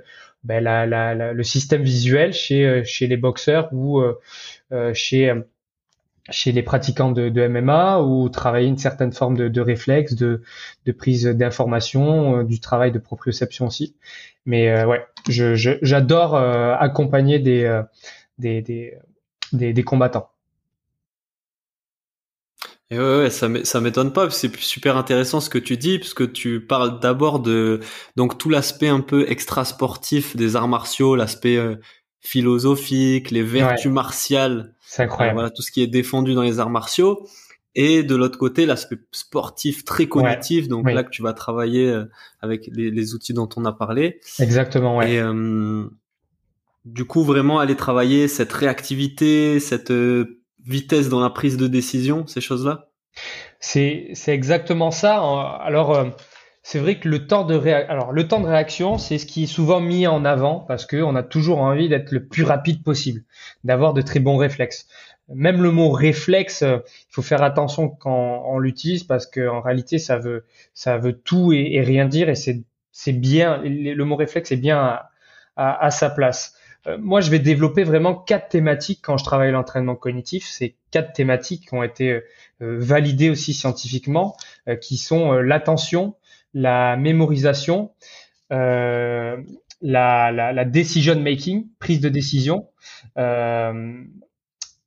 [0.44, 4.02] ben, la, la, le système visuel chez chez les boxeurs ou
[4.94, 5.32] chez
[6.30, 10.42] chez les pratiquants de, de, MMA ou travailler une certaine forme de, de réflexe, de,
[10.86, 13.96] de prise d'information, euh, du travail de proprioception aussi.
[14.46, 17.82] Mais euh, ouais, j'adore je, euh, accompagner des,
[18.38, 20.30] des, des, des, combattants.
[22.92, 26.60] Et ouais, ouais, ça m'étonne pas, c'est super intéressant ce que tu dis, puisque tu
[26.60, 27.80] parles d'abord de
[28.16, 31.58] donc tout l'aspect un peu extra sportif des arts martiaux, l'aspect
[32.22, 34.74] philosophique, les vertus martiales.
[34.80, 35.36] C'est incroyable.
[35.36, 37.26] voilà, tout ce qui est défendu dans les arts martiaux.
[37.74, 42.04] Et de l'autre côté, l'aspect sportif très cognitif, donc là que tu vas travailler euh,
[42.40, 44.20] avec les, les, outils dont on a parlé.
[44.38, 45.14] Exactement, ouais.
[45.14, 45.88] Et euh,
[46.84, 52.26] du coup, vraiment aller travailler cette réactivité, cette euh, vitesse dans la prise de décision,
[52.26, 52.88] ces choses-là?
[53.60, 55.20] C'est exactement ça.
[55.62, 56.14] Alors
[56.62, 59.46] c'est vrai que le temps de alors le temps de réaction, c'est ce qui est
[59.46, 63.24] souvent mis en avant parce que on a toujours envie d'être le plus rapide possible,
[63.64, 64.86] d'avoir de très bons réflexes.
[65.28, 69.98] Même le mot réflexe, euh, il faut faire attention quand on l'utilise parce qu'en réalité,
[69.98, 74.56] ça veut ça veut tout et, rien dire et c'est bien le mot réflexe est
[74.56, 75.00] bien
[75.56, 76.54] à, à sa place.
[76.86, 80.46] Euh, moi, je vais développer vraiment quatre thématiques quand je travaille l'entraînement cognitif.
[80.46, 82.20] Ces quatre thématiques qui ont été euh,
[82.60, 84.36] validées aussi scientifiquement,
[84.80, 86.14] qui sont l'attention,
[86.54, 87.92] la mémorisation,
[88.52, 89.42] euh,
[89.80, 92.68] la, la, la, decision making, prise de décision,
[93.18, 94.04] euh,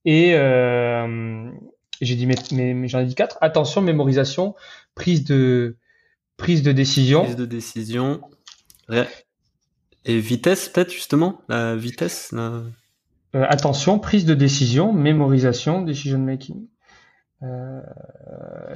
[0.05, 1.49] et euh,
[1.99, 3.37] j'ai dit mais, mais, j'en ai dit quatre.
[3.41, 4.55] Attention, mémorisation,
[4.93, 5.77] prise de
[6.37, 7.23] prise de décision.
[7.23, 8.21] Prise de décision.
[10.05, 12.31] Et vitesse peut-être justement la vitesse.
[12.31, 12.63] La...
[13.35, 16.67] Euh, attention, prise de décision, mémorisation, decision making.
[17.43, 17.81] Euh,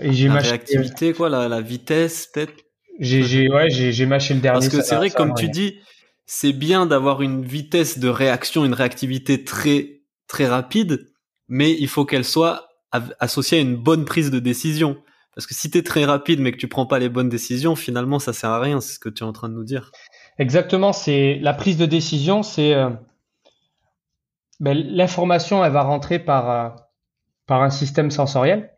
[0.01, 2.53] et j'ai ma réactivité quoi, la, la vitesse peut-être.
[2.99, 4.59] J'ai ouais, j'ai mâché le dernier.
[4.59, 5.77] Parce que c'est vrai, comme tu dis,
[6.25, 11.07] c'est bien d'avoir une vitesse de réaction, une réactivité très très rapide,
[11.47, 12.67] mais il faut qu'elle soit
[13.19, 14.97] associée à une bonne prise de décision.
[15.35, 17.77] Parce que si tu es très rapide mais que tu prends pas les bonnes décisions,
[17.77, 19.91] finalement ça sert à rien, c'est ce que tu es en train de nous dire.
[20.39, 22.89] Exactement, c'est la prise de décision, c'est euh,
[24.59, 26.69] ben, l'information, elle va rentrer par euh,
[27.45, 28.71] par un système sensoriel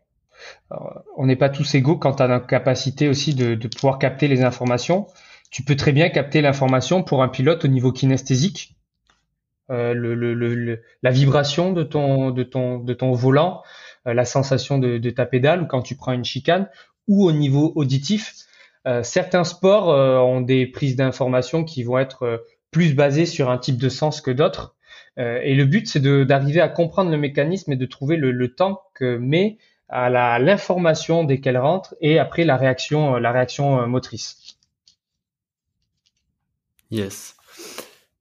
[1.16, 5.06] on n'est pas tous égaux quant à la capacité aussi de, pouvoir capter les informations.
[5.50, 8.76] Tu peux très bien capter l'information pour un pilote au niveau kinesthésique,
[9.70, 13.62] euh, le, la vibration de ton, de ton, de ton volant,
[14.04, 16.68] la sensation de, de ta pédale ou quand tu prends une chicane
[17.06, 18.34] ou au niveau auditif.
[19.02, 23.88] Certains sports ont des prises d'informations qui vont être plus basées sur un type de
[23.88, 24.74] sens que d'autres.
[25.16, 28.82] et le but, c'est d'arriver à comprendre le mécanisme et de trouver le, le temps
[28.94, 34.58] que met à l'information dès qu'elle rentre et après la réaction, la réaction motrice.
[36.92, 37.36] Yes.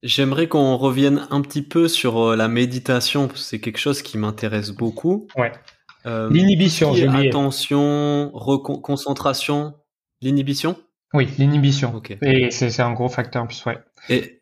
[0.02, 4.02] J'aimerais qu'on revienne un petit peu sur euh, la méditation, parce que c'est quelque chose
[4.02, 5.28] qui m'intéresse beaucoup.
[5.36, 5.52] Ouais.
[6.08, 8.32] Euh, l'inhibition, j'ai Attention,
[8.82, 9.76] concentration,
[10.22, 10.78] l'inhibition?
[11.14, 11.96] Oui, l'inhibition.
[11.96, 12.18] Ok.
[12.22, 13.80] Et c'est un gros facteur en plus, ouais.
[14.10, 14.42] Et...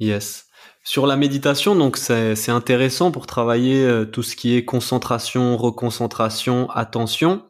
[0.00, 0.46] Yes.
[0.82, 6.68] Sur la méditation, donc c'est intéressant pour travailler euh, tout ce qui est concentration, reconcentration,
[6.70, 7.42] attention.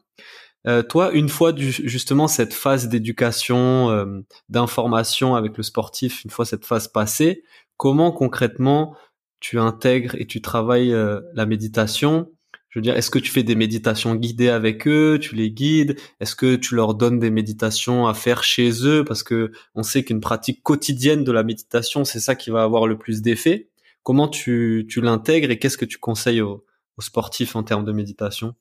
[0.67, 6.31] Euh, toi, une fois du, justement cette phase d'éducation, euh, d'information avec le sportif, une
[6.31, 7.43] fois cette phase passée,
[7.77, 8.95] comment concrètement
[9.39, 12.31] tu intègres et tu travailles euh, la méditation?
[12.75, 15.17] Je veux dire, est-ce que tu fais des méditations guidées avec eux?
[15.21, 15.95] Tu les guides?
[16.19, 19.05] Est-ce que tu leur donnes des méditations à faire chez eux?
[19.05, 22.85] Parce que on sait qu'une pratique quotidienne de la méditation, c'est ça qui va avoir
[22.85, 23.69] le plus d'effet.
[24.03, 26.65] Comment tu, tu l'intègres et qu'est-ce que tu conseilles aux,
[26.97, 28.55] aux sportifs en termes de méditation?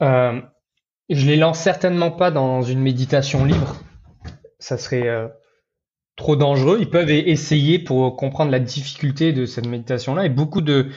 [0.00, 0.40] Euh,
[1.10, 3.76] je les lance certainement pas dans une méditation libre.
[4.58, 5.28] Ça serait euh,
[6.18, 6.76] trop dangereux.
[6.80, 10.26] Ils peuvent essayer pour comprendre la difficulté de cette méditation-là.
[10.26, 10.90] Et beaucoup de,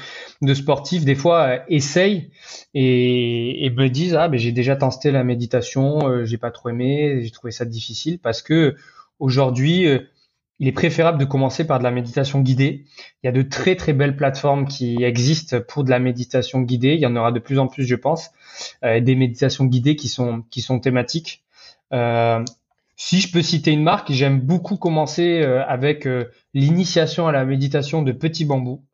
[0.53, 2.31] sportifs, des fois, euh, essayent
[2.73, 6.69] et, et, me disent ah ben j'ai déjà tenté la méditation, euh, j'ai pas trop
[6.69, 8.75] aimé, j'ai trouvé ça difficile parce que
[9.19, 9.87] aujourd'hui
[10.61, 12.85] il est préférable de commencer par de la méditation guidée.
[13.23, 16.93] Il y a de très très belles plateformes qui existent pour de la méditation guidée.
[16.93, 18.29] Il y en aura de plus en plus, je pense,
[18.83, 21.43] euh, des méditations guidées qui sont thématiques.
[21.93, 22.43] Euh,
[23.03, 27.45] si je peux citer une marque, j'aime beaucoup commencer euh, avec euh, l'initiation à la
[27.45, 28.85] méditation de Petit Bambou.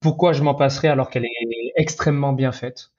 [0.00, 2.90] pourquoi je m'en passerai alors qu'elle est extrêmement bien faite?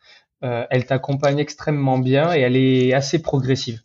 [0.42, 3.82] Elle t'accompagne extrêmement bien et elle est assez progressive.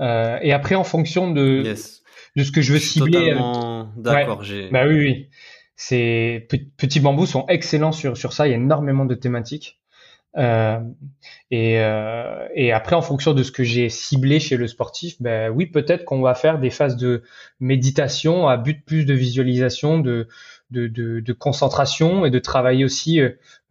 [0.00, 3.34] Euh, et après, en fonction de, de ce que je veux cibler.
[3.38, 5.28] Euh, d'accord, Bah oui, oui.
[5.76, 8.46] C'est petits bambous sont excellents sur sur ça.
[8.46, 9.79] Il y a énormément de thématiques.
[10.36, 10.78] Euh,
[11.50, 15.50] et, euh, et après, en fonction de ce que j'ai ciblé chez le sportif, ben
[15.50, 17.22] oui, peut-être qu'on va faire des phases de
[17.58, 20.28] méditation à but plus de visualisation, de,
[20.70, 23.20] de, de, de concentration et de travailler aussi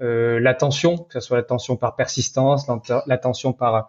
[0.02, 2.68] euh, l'attention, que ce soit l'attention par persistance,
[3.08, 3.88] l'attention par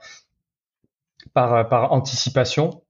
[1.34, 2.82] par, par anticipation.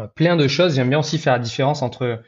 [0.00, 0.74] Euh, plein de choses.
[0.74, 2.22] J'aime bien aussi faire la différence entre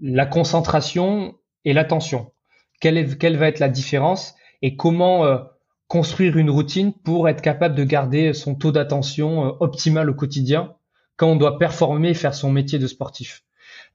[0.00, 2.32] la concentration et l'attention.
[2.80, 5.38] Quelle, quelle va être la différence et comment euh,
[5.88, 10.74] construire une routine pour être capable de garder son taux d'attention euh, optimal au quotidien
[11.16, 13.42] quand on doit performer et faire son métier de sportif.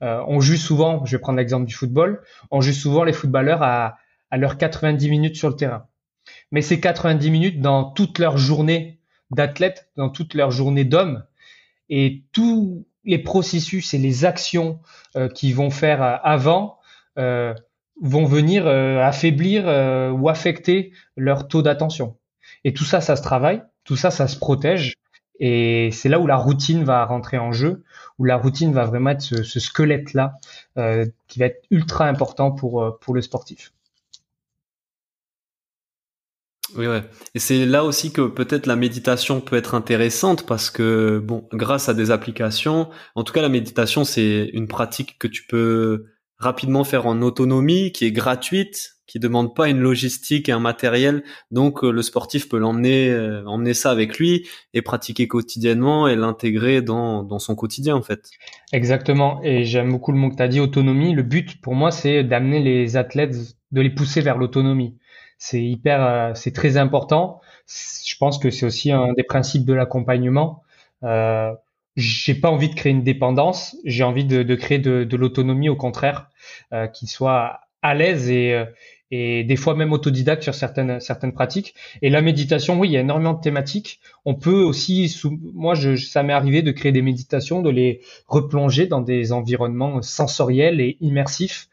[0.02, 3.98] on juge souvent, je vais prendre l'exemple du football, on juge souvent les footballeurs à,
[4.30, 5.88] à leurs 90 minutes sur le terrain.
[6.52, 9.00] Mais ces 90 minutes dans toute leur journée
[9.34, 11.24] d'athlètes dans toute leur journée d'hommes
[11.90, 14.80] et tous les processus et les actions
[15.16, 16.80] euh, qu'ils vont faire euh, avant
[17.18, 17.54] euh,
[18.02, 19.66] vont venir affaiblir
[20.16, 22.18] ou affecter leur taux d'attention.
[22.64, 24.96] Et tout ça, ça se travaille, tout ça, ça se protège.
[25.40, 27.84] Et c'est là où la routine va rentrer en jeu,
[28.20, 30.38] où la routine va vraiment être ce, squelette-là
[31.28, 33.72] qui va être ultra important pour, pour le sportif.
[36.76, 37.04] Oui, ouais.
[37.36, 41.88] Et c'est là aussi que peut-être la méditation peut être intéressante parce que, bon, grâce
[41.90, 46.06] à des applications, en tout cas, la méditation, c'est une pratique que tu peux
[46.44, 51.24] rapidement faire en autonomie, qui est gratuite, qui demande pas une logistique et un matériel.
[51.52, 56.16] Donc, euh, le sportif peut l'emmener, euh, emmener ça avec lui et pratiquer quotidiennement et
[56.16, 58.30] l'intégrer dans, dans son quotidien, en fait.
[58.72, 59.42] Exactement.
[59.44, 61.14] Et j'aime beaucoup le mot que tu as dit, autonomie.
[61.14, 63.36] Le but, pour moi, c'est d'amener les athlètes,
[63.72, 64.96] de les pousser vers l'autonomie
[65.44, 67.42] c'est hyper, euh, c'est très important.
[67.68, 70.64] Je pense que c'est aussi un des principes de l'accompagnement.
[71.96, 75.70] J'ai pas envie de créer une dépendance, j'ai envie de, de, créer de, de l'autonomie
[75.70, 76.30] au contraire,
[76.74, 78.66] euh, qui soit à l'aise et, euh,
[79.12, 81.76] et des fois même autodidacte sur certaines certaines pratiques.
[82.02, 84.00] Et la méditation, oui, il y a énormément de thématiques.
[84.26, 88.02] On peut aussi, sous, moi, je, ça m'est arrivé de créer des méditations, de les
[88.28, 91.70] replonger dans des environnements sensoriels et immersifs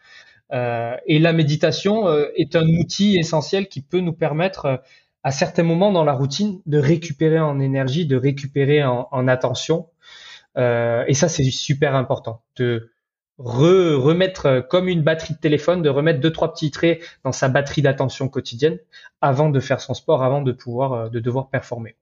[0.53, 4.77] euh, et la méditation euh, est un outil essentiel qui peut nous permettre euh,
[5.23, 9.87] à certains moments dans la routine de récupérer en énergie, de récupérer en, en attention.
[10.57, 12.91] Et ça, c'est super important de
[13.39, 17.83] remettre comme une batterie de téléphone, de remettre deux trois petits traits dans sa batterie
[17.83, 18.79] d'attention quotidienne
[19.21, 21.97] avant de faire son sport, avant de pouvoir de devoir performer.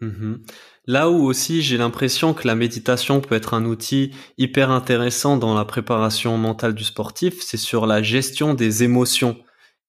[0.00, 0.42] Mhm.
[0.86, 5.54] Là où aussi j'ai l'impression que la méditation peut être un outil hyper intéressant dans
[5.54, 9.36] la préparation mentale du sportif, c'est sur la gestion des émotions.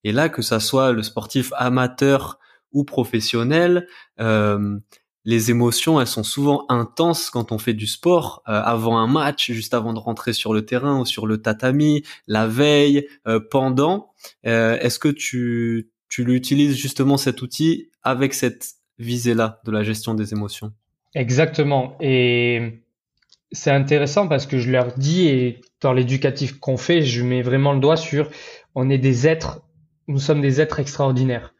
[0.04, 2.38] Et là, que ça soit le sportif amateur
[2.72, 3.86] ou professionnel,
[4.20, 4.78] euh,
[5.24, 9.50] les émotions, elles sont souvent intenses quand on fait du sport, euh, avant un match,
[9.50, 14.12] juste avant de rentrer sur le terrain ou sur le tatami, la veille, euh, pendant.
[14.44, 20.32] Est-ce que tu, tu l'utilises justement cet outil avec cette visée-là de la gestion des
[20.32, 20.72] émotions?
[21.14, 21.96] Exactement.
[22.00, 22.82] Et
[23.52, 27.72] c'est intéressant parce que je leur dis, et dans l'éducatif qu'on fait, je mets vraiment
[27.72, 28.30] le doigt sur,
[28.74, 29.62] on est des êtres,
[30.06, 31.54] nous sommes des êtres extraordinaires.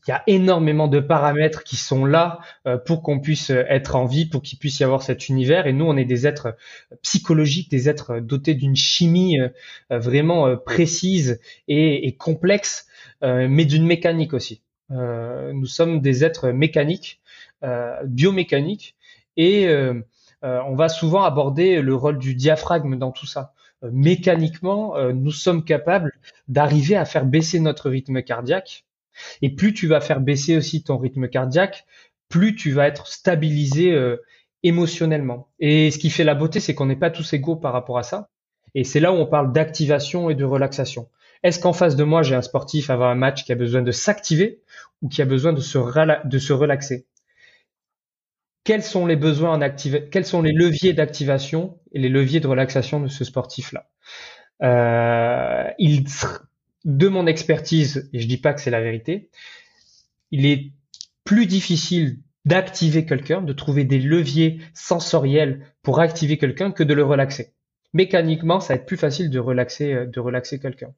[0.00, 3.96] Euh, il y a énormément de paramètres qui sont là euh, pour qu'on puisse être
[3.96, 5.66] en vie, pour qu'il puisse y avoir cet univers.
[5.66, 6.56] Et nous, on est des êtres
[7.02, 9.48] psychologiques, des êtres dotés d'une chimie euh,
[9.90, 12.86] vraiment précise et, complexe,
[13.22, 14.62] mais d'une mécanique aussi.
[14.90, 17.20] Euh, nous sommes des êtres mécaniques,
[17.62, 18.96] euh, biomécaniques,
[19.36, 20.02] et euh,
[20.42, 26.12] on va souvent aborder le rôle du diaphragme dans tout ça mécaniquement, nous sommes capables
[26.48, 28.84] d'arriver à faire baisser notre rythme cardiaque.
[29.42, 31.86] Et plus tu vas faire baisser aussi ton rythme cardiaque,
[32.28, 33.96] plus tu vas être stabilisé
[34.62, 35.48] émotionnellement.
[35.58, 38.02] Et ce qui fait la beauté, c'est qu'on n'est pas tous égaux par rapport à
[38.02, 38.28] ça.
[38.74, 41.08] Et c'est là où on parle d'activation et de relaxation.
[41.42, 43.92] Est-ce qu'en face de moi, j'ai un sportif avant un match qui a besoin de
[43.92, 44.60] s'activer
[45.02, 47.06] ou qui a besoin de se, relaxer?
[48.64, 49.70] Quels sont les besoins en
[50.10, 53.88] Quels sont les leviers d'activation et les leviers de relaxation de ce sportif-là?
[54.62, 55.70] Euh,
[56.84, 59.30] De mon expertise, et je dis pas que c'est la vérité,
[60.30, 60.72] il est
[61.24, 67.04] plus difficile d'activer quelqu'un, de trouver des leviers sensoriels pour activer quelqu'un que de le
[67.04, 67.52] relaxer.
[67.92, 70.94] Mécaniquement, ça va être plus facile de relaxer, euh, de relaxer quelqu'un.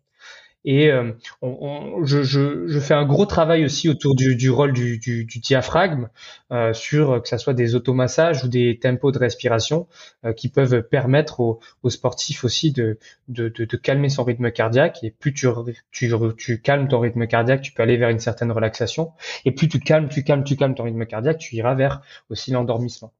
[0.65, 4.73] Et euh, on, je, je, je, fais un gros travail aussi autour du, du rôle
[4.73, 6.09] du, du, du diaphragme,
[6.53, 9.89] euh, sur que ce soit des automassages ou des tempos de respiration
[10.25, 12.99] euh, qui peuvent permettre aux, aux sportifs aussi de,
[13.29, 15.03] de, de, de, calmer son rythme cardiaque.
[15.03, 15.49] Et plus tu,
[15.91, 19.13] tu, tu calmes ton rythme cardiaque, tu peux aller vers une certaine relaxation.
[19.45, 22.53] Et plus tu calmes, tu calmes, tu calmes ton rythme cardiaque, tu iras vers aussi
[22.53, 23.13] l'endormissement.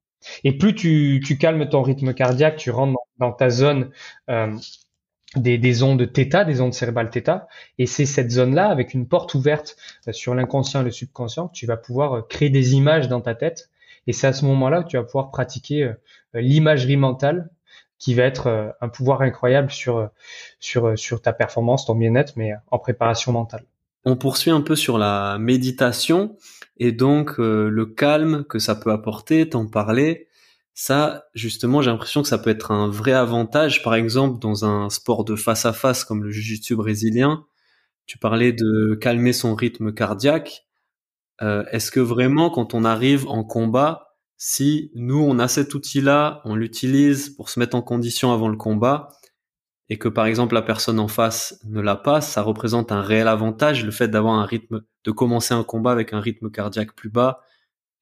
[0.45, 3.91] Et plus tu, tu calmes ton rythme cardiaque, tu rentres dans, dans ta zone
[4.31, 4.57] euh,
[5.37, 7.47] des, des, ondes θ, des ondes cérébrales θ,
[7.79, 9.77] et c'est cette zone-là, avec une porte ouverte
[10.09, 13.21] euh, sur l'inconscient et le subconscient, que tu vas pouvoir euh, créer des images dans
[13.21, 13.71] ta tête,
[14.07, 15.95] et c'est à ce moment-là que tu vas pouvoir pratiquer euh,
[16.35, 17.51] l'imagerie mentale,
[17.99, 20.11] qui va être un pouvoir incroyable sur,
[20.59, 23.63] sur, sur ta performance, ton bien-être, mais en préparation mentale.
[24.05, 26.37] On poursuit un peu sur la méditation,
[26.79, 30.27] et donc le calme que ça peut apporter, t'en parler.
[30.75, 33.83] Ça, justement, j'ai l'impression que ça peut être un vrai avantage.
[33.83, 37.45] Par exemple, dans un sport de face à face comme le jiu-jitsu brésilien,
[38.07, 40.67] tu parlais de calmer son rythme cardiaque.
[41.43, 46.41] Euh, est-ce que vraiment, quand on arrive en combat, si nous, on a cet outil-là,
[46.45, 49.09] on l'utilise pour se mettre en condition avant le combat,
[49.89, 53.29] et que par exemple la personne en face ne l'a pas, ça représente un réel
[53.29, 57.11] avantage, le fait d'avoir un rythme, de commencer un combat avec un rythme cardiaque plus
[57.11, 57.43] bas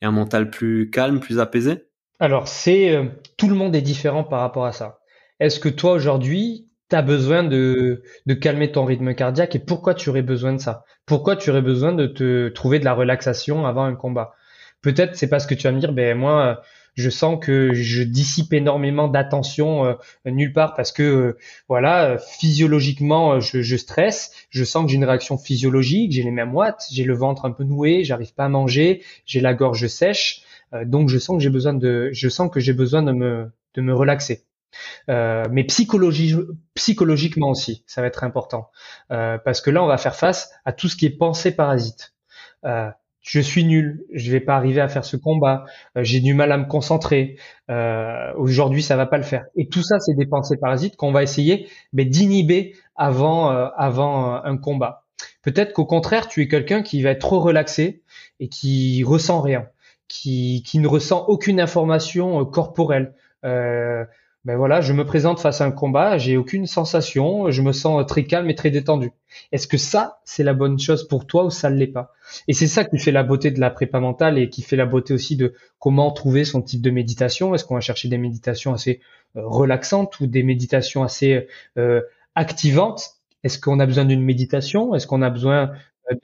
[0.01, 1.90] et un mental plus calme, plus apaisé?
[2.21, 3.07] Alors, c'est euh,
[3.37, 5.01] tout le monde est différent par rapport à ça.
[5.41, 9.95] Est-ce que toi aujourd'hui, tu as besoin de, de calmer ton rythme cardiaque et pourquoi
[9.95, 10.85] tu aurais besoin de ça?
[11.07, 14.35] Pourquoi tu aurais besoin de te trouver de la relaxation avant un combat?
[14.83, 16.61] Peut-être c'est parce que tu vas me dire, ben moi,
[16.95, 19.95] je sens que je dissipe énormément d'attention euh,
[20.27, 25.05] nulle part parce que euh, voilà, physiologiquement, je, je stresse, je sens que j'ai une
[25.05, 28.49] réaction physiologique, j'ai les mêmes watts, j'ai le ventre un peu noué, j'arrive pas à
[28.49, 30.43] manger, j'ai la gorge sèche.
[30.75, 33.51] Euh, donc je sens que j'ai besoin de, je sens que j'ai besoin de me,
[33.75, 34.45] de me relaxer.
[35.09, 38.71] Euh, mais psychologiquement aussi, ça va être important
[39.11, 42.15] euh, parce que là, on va faire face à tout ce qui est pensée parasite.
[42.65, 42.91] Euh,
[43.21, 45.67] je suis nul, je vais pas arriver à faire ce combat,
[45.97, 47.37] j'ai du mal à me concentrer.
[48.37, 49.45] Aujourd'hui, ça va pas le faire.
[49.57, 54.57] Et tout ça, c'est des pensées parasites qu'on va essayer mais d'inhiber avant avant un
[54.57, 55.05] combat.
[55.43, 58.03] Peut-être qu'au contraire, tu es quelqu'un qui va être trop relaxé
[58.41, 59.67] et qui ressent rien
[60.11, 63.15] qui, qui ne ressent aucune information euh, corporelle.
[63.45, 64.05] Euh,
[64.45, 68.05] ben voilà, je me présente face à un combat, j'ai aucune sensation, je me sens
[68.07, 69.13] très calme et très détendu.
[69.53, 72.13] Est-ce que ça, c'est la bonne chose pour toi ou ça ne l'est pas?
[72.49, 74.87] Et c'est ça qui fait la beauté de la prépa mentale et qui fait la
[74.87, 77.55] beauté aussi de comment trouver son type de méditation.
[77.55, 79.01] Est-ce qu'on va chercher des méditations assez
[79.37, 81.47] euh, relaxantes ou des méditations assez
[81.77, 82.01] euh,
[82.35, 83.17] activantes?
[83.45, 84.95] Est-ce qu'on a besoin d'une méditation?
[84.95, 85.73] Est-ce qu'on a besoin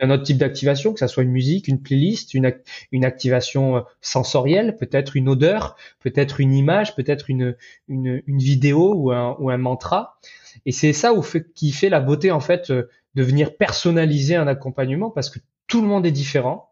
[0.00, 2.52] d'un autre type d'activation, que ça soit une musique, une playlist, une,
[2.92, 7.56] une activation euh, sensorielle, peut-être une odeur, peut-être une image, peut-être une,
[7.88, 10.18] une, une, vidéo ou un, ou un mantra.
[10.64, 11.12] Et c'est ça
[11.54, 15.80] qui fait la beauté en fait euh, de venir personnaliser un accompagnement parce que tout
[15.80, 16.70] le monde est différent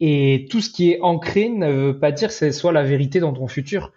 [0.00, 3.20] Et tout ce qui est ancré ne veut pas dire que ce soit la vérité
[3.20, 3.92] dans ton futur.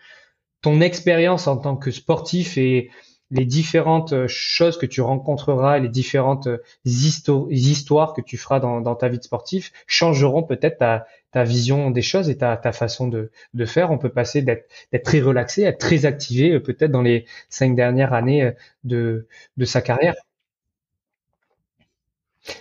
[0.61, 2.91] Ton expérience en tant que sportif et
[3.32, 8.95] les différentes euh, choses que tu rencontreras, les différentes euh, histoires que tu feras dans,
[8.95, 11.05] ta vie de sportif changeront peut-être ta,
[11.43, 13.32] vision des choses et ta, façon de,
[13.65, 13.89] faire.
[13.91, 14.67] On peut passer d'être
[15.03, 18.51] très relaxé à très activé euh, peut-être dans les cinq dernières années
[18.84, 19.25] de,
[19.63, 20.15] sa carrière.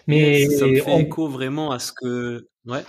[0.07, 2.83] Mais ça me fait écho vraiment à ce que ouais.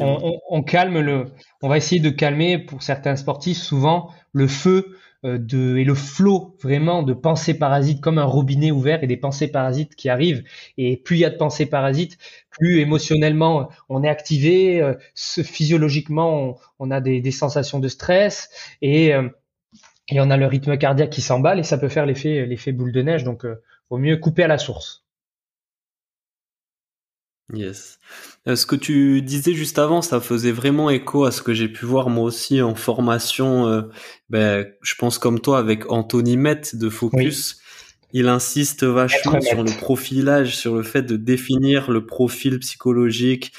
[0.00, 1.26] on, calme le,
[1.62, 6.56] on va essayer de calmer pour certains sportifs souvent le feu de, et le flot
[6.62, 10.44] vraiment de pensées parasites comme un robinet ouvert et des pensées parasites qui arrivent.
[10.76, 12.18] Et plus il y a de pensées parasites,
[12.50, 18.50] plus émotionnellement on est activé, euh, physiologiquement on, a des, sensations de stress
[18.82, 19.28] et, euh,
[20.10, 22.92] et on a le rythme cardiaque qui s'emballe et ça peut faire l'effet l'effet boule
[22.92, 23.24] de neige.
[23.24, 23.46] Donc,
[23.90, 25.03] vaut mieux couper à la source.
[27.52, 27.98] Yes.
[28.48, 31.68] Euh, ce que tu disais juste avant, ça faisait vraiment écho à ce que j'ai
[31.68, 33.66] pu voir moi aussi en formation.
[33.66, 33.82] Euh,
[34.30, 37.60] ben, je pense comme toi avec Anthony Met de Focus.
[38.12, 43.52] Il insiste vachement sur le profilage, sur le fait de définir le profil psychologique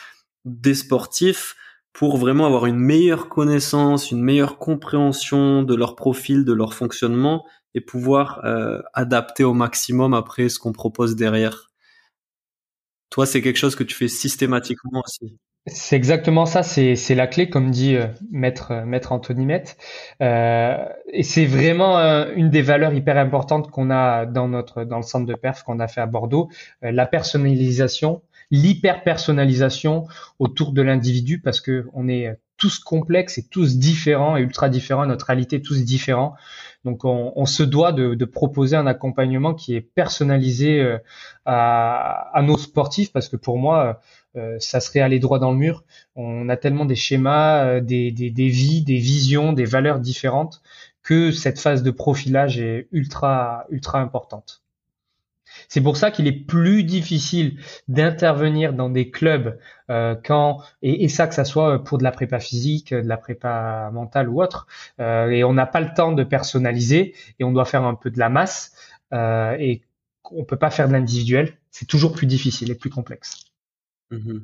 [0.46, 1.56] des sportifs
[1.94, 7.46] pour vraiment avoir une meilleure connaissance, une meilleure compréhension de leur profil, de leur fonctionnement
[7.74, 11.72] et pouvoir euh, adapter au maximum après ce qu'on propose derrière.
[13.16, 15.38] Toi, c'est quelque chose que tu fais systématiquement aussi.
[15.68, 19.54] C'est exactement ça, c'est la clé, comme dit euh, maître, euh, maître Anthony.
[20.22, 21.98] Euh, et c'est vraiment
[22.36, 25.80] une des valeurs hyper importantes qu'on a dans notre dans le centre de perf qu'on
[25.80, 26.50] a fait à Bordeaux,
[26.82, 30.08] la personnalisation, l'hyper personnalisation
[30.38, 35.06] autour de l'individu, parce que on est tous complexes et tous différents et ultra différents,
[35.06, 36.36] notre réalité tous différents.
[36.86, 41.00] Donc on, se doit de, proposer un accompagnement qui est personnalisé euh,
[41.46, 44.02] à, nos sportifs parce que pour moi,
[44.36, 45.84] euh, ça serait aller droit dans le mur.
[46.16, 50.62] On a tellement des schémas, euh, des, des, des vies, des visions, des valeurs différentes
[51.02, 54.65] que cette phase de profilage est ultra ultra importante.
[55.68, 59.58] C'est pour ça qu'il est plus difficile d'intervenir dans des clubs
[59.90, 63.90] euh, quand et, ça que ça soit pour de la prépa physique, de la prépa
[63.94, 64.68] mentale ou autre,
[65.00, 68.10] euh, et on n'a pas le temps de personnaliser et on doit faire un peu
[68.10, 68.74] de la masse
[69.14, 69.82] euh, et
[70.32, 71.54] on peut pas faire de l'individuel.
[71.72, 73.46] C'est toujours plus difficile et plus complexe.
[74.12, 74.40] Mmh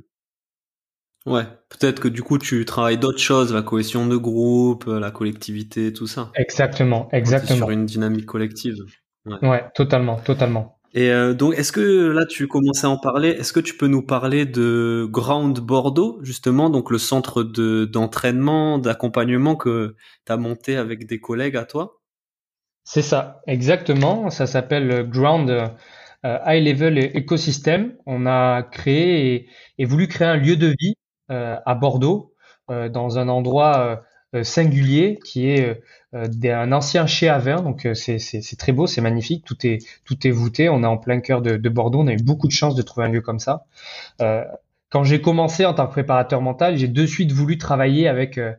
[1.28, 5.93] ouais, peut-être que du coup tu travailles d'autres choses, la cohésion de groupe, la collectivité,
[5.93, 6.32] tout ça.
[6.36, 7.57] Exactement, exactement.
[7.57, 8.78] Sur une dynamique collective.
[9.26, 10.80] ouais totalement, totalement.
[10.94, 13.88] Et euh, donc, est-ce que là, tu commençais à en parler Est-ce que tu peux
[13.88, 20.38] nous parler de Ground Bordeaux, justement, donc le centre de d'entraînement, d'accompagnement que tu as
[20.38, 22.02] monté avec des collègues à toi?
[22.84, 24.30] C'est ça, exactement.
[24.30, 27.96] Ça s'appelle Ground euh, High Level Ecosystem.
[28.06, 30.96] On a créé et, voulu créer un lieu de vie
[31.32, 32.34] euh, à Bordeaux,
[32.70, 34.02] dans un endroit
[34.43, 35.82] singulier qui est
[36.13, 37.61] euh, d'un ancien chez Avin.
[37.61, 39.45] Donc euh, c'est très beau, c'est magnifique.
[39.45, 40.67] Tout est tout est voûté.
[40.67, 41.99] On est en plein cœur de, de, Bordeaux.
[42.01, 43.65] On a eu beaucoup de chance de trouver un lieu comme ça.
[44.21, 44.43] Euh,
[44.89, 48.51] quand j'ai commencé en tant que préparateur mental, j'ai de suite voulu travailler avec euh,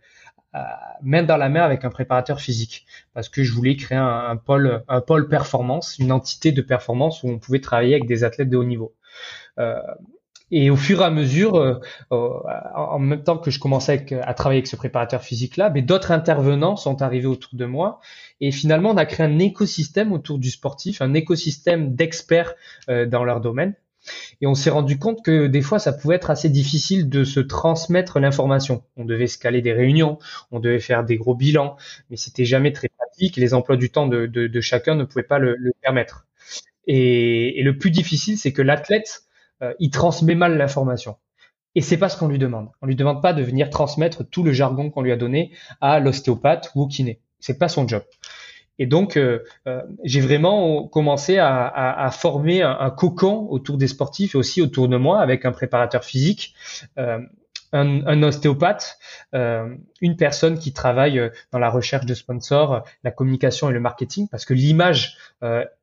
[1.02, 4.36] main dans la main avec un préparateur physique parce que je voulais créer un, un,
[4.36, 8.48] pôle un pôle performance, une entité de performance où on pouvait travailler avec des athlètes
[8.48, 8.94] de haut niveau.
[9.58, 9.78] Euh,
[10.52, 11.80] et au fur et à mesure, euh,
[12.12, 12.28] euh,
[12.76, 16.76] en même temps que je commençais à travailler avec ce préparateur physique-là, mais d'autres intervenants
[16.76, 18.00] sont arrivés autour de moi.
[18.42, 22.54] Et finalement, on a créé un écosystème autour du sportif, un écosystème d'experts
[22.90, 23.74] euh, dans leur domaine.
[24.40, 27.40] Et on s'est rendu compte que des fois, ça pouvait être assez difficile de se
[27.40, 28.82] transmettre l'information.
[28.96, 30.18] On devait scaler des réunions,
[30.50, 31.76] on devait faire des gros bilans,
[32.10, 33.36] mais c'était jamais très pratique.
[33.36, 36.26] Les emplois du temps de, de, de chacun ne pouvaient pas le, le permettre.
[36.86, 39.22] Et, et, le plus difficile, c'est que l'athlète
[39.62, 41.16] euh, il transmet mal l'information.
[41.74, 42.68] Et c'est pas ce qu'on lui demande.
[42.82, 46.00] On lui demande pas de venir transmettre tout le jargon qu'on lui a donné à
[46.00, 47.20] l'ostéopathe ou au kiné.
[47.40, 48.02] C'est pas son job.
[48.78, 54.38] Et donc, euh, euh, j'ai vraiment commencé à, former un, cocon autour des sportifs et
[54.38, 56.54] aussi autour de moi avec un préparateur physique,
[57.72, 58.98] un, ostéopathe,
[59.32, 64.44] une personne qui travaille dans la recherche de sponsors, la communication et le marketing, parce
[64.44, 65.16] que l'image,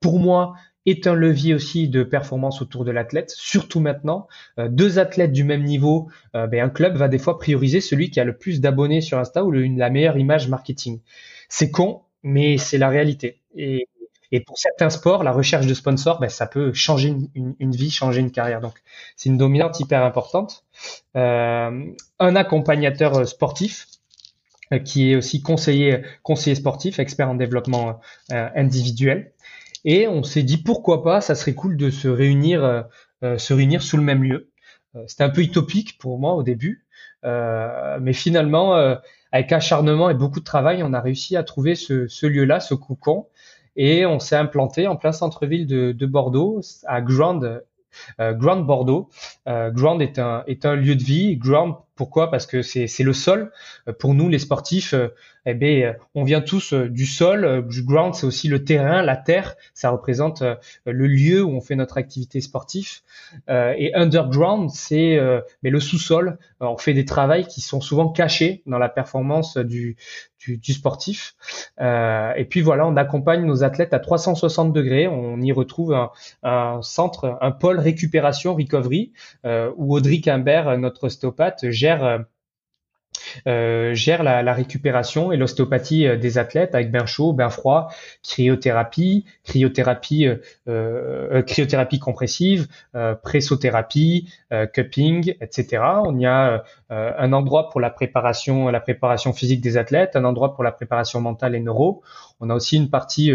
[0.01, 0.55] pour moi,
[0.89, 4.27] est un levier aussi de performance autour de l'athlète, surtout maintenant.
[4.57, 8.09] Euh, deux athlètes du même niveau, euh, ben un club va des fois prioriser celui
[8.09, 10.99] qui a le plus d'abonnés sur Insta ou la meilleure image marketing.
[11.47, 13.41] C'est con, mais c'est la réalité.
[13.55, 13.87] Et,
[14.45, 18.31] pour certains sports, la recherche de sponsors, ben, ça peut changer une, vie, changer une
[18.31, 18.61] carrière.
[18.61, 18.75] Donc,
[19.15, 20.65] c'est une dominante hyper importante.
[21.15, 21.85] Euh,
[22.19, 23.87] un accompagnateur sportif,
[24.85, 29.31] qui est aussi conseiller, conseiller sportif, expert en développement individuel.
[29.86, 32.82] Et on s'est dit pourquoi pas, ça serait cool de se réunir, euh,
[33.23, 34.51] euh, se réunir sous le même lieu.
[34.95, 36.86] Euh, c'était un peu utopique pour moi au début,
[37.23, 38.75] mais finalement,
[39.32, 42.73] avec acharnement et beaucoup de travail, on a réussi à trouver ce, ce lieu-là, ce
[42.73, 43.27] cocon,
[43.75, 47.41] et on s'est implanté en plein centre-ville de, de Bordeaux, à Grand,
[48.19, 49.09] euh, Grand Bordeaux.
[49.47, 51.38] Euh, Grand est un, est un lieu de vie.
[51.38, 52.32] Grand, pourquoi?
[52.32, 53.52] Parce que c'est le sol.
[53.89, 54.95] Euh, pour nous, les sportifs,
[55.45, 57.68] eh bien, on vient tous du sol.
[57.68, 59.58] Du ground, c'est aussi le terrain, la terre.
[59.74, 60.41] Ça représente
[60.86, 63.02] le lieu où on fait notre activité sportive.
[63.50, 65.20] et underground, c'est
[65.62, 66.38] mais le sous-sol.
[66.62, 69.97] On fait des travails qui sont souvent cachés dans la performance du,
[70.47, 71.36] du, sportif.
[71.82, 75.08] Euh, et puis voilà, on accompagne nos athlètes à 360 degrés.
[75.08, 75.95] On y retrouve
[76.43, 79.12] un, centre, un pôle récupération, recovery,
[79.45, 81.88] euh, où Audrey Quimbert, notre ostéopathe, gère
[83.47, 87.89] euh, gère la, récupération et l'ostéopathie euh, des athlètes avec bain chaud, bain froid,
[88.23, 90.37] cryothérapie, cryothérapie, euh,
[90.67, 92.67] euh cryothérapie compressive,
[93.23, 94.29] pressothérapie,
[94.73, 95.83] cupping, etc.
[96.05, 100.71] On y a un endroit pour la préparation physique des athlètes, un endroit pour la
[100.71, 102.01] préparation mentale et neuro.
[102.39, 103.31] On a aussi une partie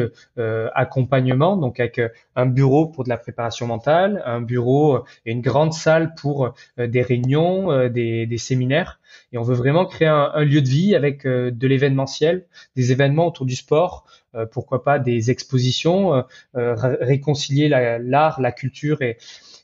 [0.74, 2.00] accompagnement, donc avec
[2.36, 7.02] un bureau pour de la préparation mentale, un bureau et une grande salle pour des
[7.02, 8.98] réunions, des, séminaires.
[9.32, 12.46] Et on veut vraiment créer un, lieu de vie avec euh, de l'événementiel,
[12.76, 16.24] des événements autour du sport, euh, pourquoi pas des expositions,
[16.56, 19.16] euh, réconcilier l'art, la, culture et,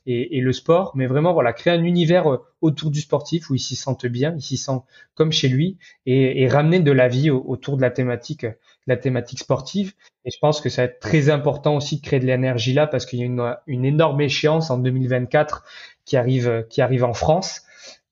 [0.07, 2.27] et, le sport, mais vraiment voilà créer un univers
[2.61, 4.81] autour du sportif où il s'y sente bien, il s'y sent
[5.15, 8.47] comme chez lui et, ramener de la vie autour de la thématique,
[8.87, 9.93] la thématique sportive.
[10.25, 12.87] Et je pense que ça va être très important aussi de créer de l'énergie là
[12.87, 15.65] parce qu'il y a une, une énorme échéance en 2024
[16.05, 17.63] qui arrive, qui arrive en France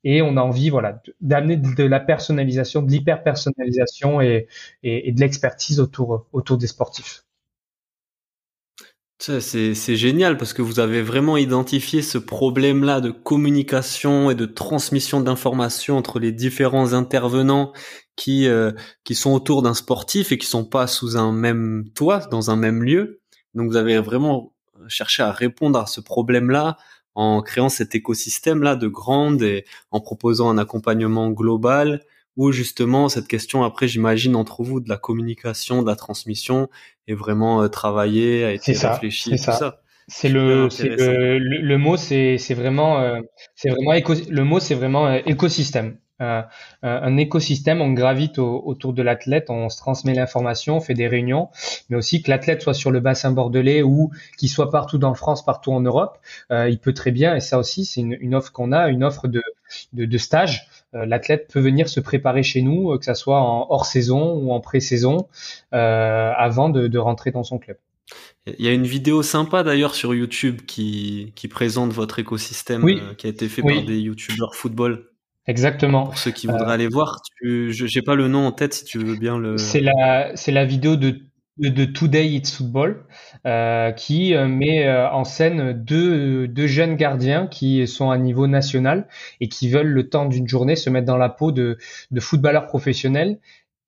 [0.04, 4.46] et on a envie voilà d'amener de la personnalisation, de l'hyper personnalisation et,
[4.82, 7.24] et, de l'expertise autour autour des sportifs.
[9.20, 15.20] C'est génial parce que vous avez vraiment identifié ce problème-là de communication et de transmission
[15.20, 17.72] d'informations entre les différents intervenants
[18.14, 18.70] qui euh,
[19.02, 22.56] qui sont autour d'un sportif et qui sont pas sous un même toit dans un
[22.56, 23.20] même lieu.
[23.54, 24.52] Donc vous avez vraiment
[24.86, 26.76] cherché à répondre à ce problème-là
[27.16, 32.04] en créant cet écosystème là de grande et en proposant un accompagnement global
[32.38, 36.70] où justement cette question après j'imagine entre vous de la communication, de la transmission
[37.06, 39.82] est vraiment euh, travaillée, a été réfléchie, tout ça.
[40.10, 43.20] C'est le, le, le, mot, c'est vraiment, euh,
[43.54, 45.98] c'est vraiment le mot, c'est vraiment euh, écosystème.
[46.20, 46.42] Euh,
[46.82, 51.48] un écosystème, on gravite autour de l'athlète, on se transmet l'information, on fait des réunions,
[51.88, 55.44] mais aussi que l'athlète soit sur le bassin bordelais ou qu'il soit partout dans France,
[55.44, 56.18] partout en Europe,
[56.50, 59.28] euh, il peut très bien, et ça aussi c'est une, offre qu'on a, une offre
[59.28, 59.42] de,
[59.92, 60.68] de, stage.
[60.94, 64.52] Euh, l'athlète peut venir se préparer chez nous, que ça soit en hors saison ou
[64.52, 65.28] en pré-saison,
[65.72, 67.76] avant de, de rentrer dans son club.
[68.46, 72.84] Il y a une vidéo sympa d'ailleurs sur YouTube qui, qui présente votre écosystème
[73.16, 75.08] qui a été fait par des youtubeurs football.
[75.48, 76.04] Exactement.
[76.04, 78.84] Pour ceux qui voudraient euh, aller voir, je n'ai pas le nom en tête si
[78.84, 79.56] tu veux bien le.
[79.56, 81.22] C'est la, c'est la vidéo de,
[81.58, 83.04] de, Today It's Football
[83.46, 89.08] euh, qui euh, met en scène deux, deux jeunes gardiens qui sont à niveau national
[89.40, 91.78] et qui veulent le temps d'une journée se mettre dans la peau de,
[92.10, 93.38] de footballeurs professionnels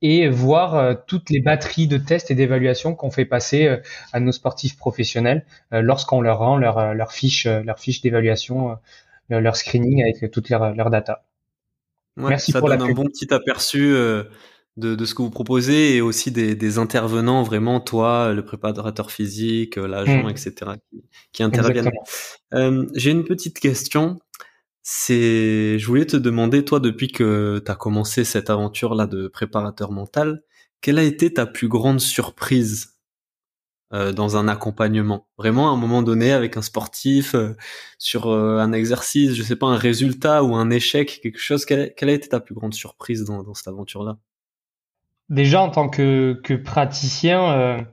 [0.02, 3.80] et voir toutes les batteries de tests et d'évaluation qu'on fait passer
[4.14, 8.78] à nos sportifs professionnels lorsqu'on leur rend leur, leur fiche, leur fiche d'évaluation,
[9.28, 11.22] leur screening avec toutes leurs, leurs data.
[12.28, 14.24] Merci ça donne un bon petit aperçu euh,
[14.80, 19.10] de, de, ce que vous proposez et aussi des, des, intervenants, vraiment, toi, le préparateur
[19.10, 20.30] physique, l'agent, mmh.
[20.30, 20.52] etc.,
[20.90, 21.90] qui, qui interviennent.
[22.54, 24.18] Euh, J'ai une petite question.
[24.82, 29.92] C'est, je voulais te demander, toi, depuis que tu as commencé cette aventure-là de préparateur
[29.92, 30.42] mental,
[30.80, 32.98] quelle a été ta plus grande surprise
[33.92, 35.28] euh, dans un accompagnement?
[35.36, 37.54] Vraiment, à un moment donné, avec un sportif, euh,
[37.98, 41.64] sur euh, un exercice, je sais pas, un résultat ou un échec, quelque chose.
[41.66, 44.18] Quelle, a été ta plus grande surprise dans, dans cette aventure-là?
[45.30, 47.86] Déjà, en tant que, que praticien,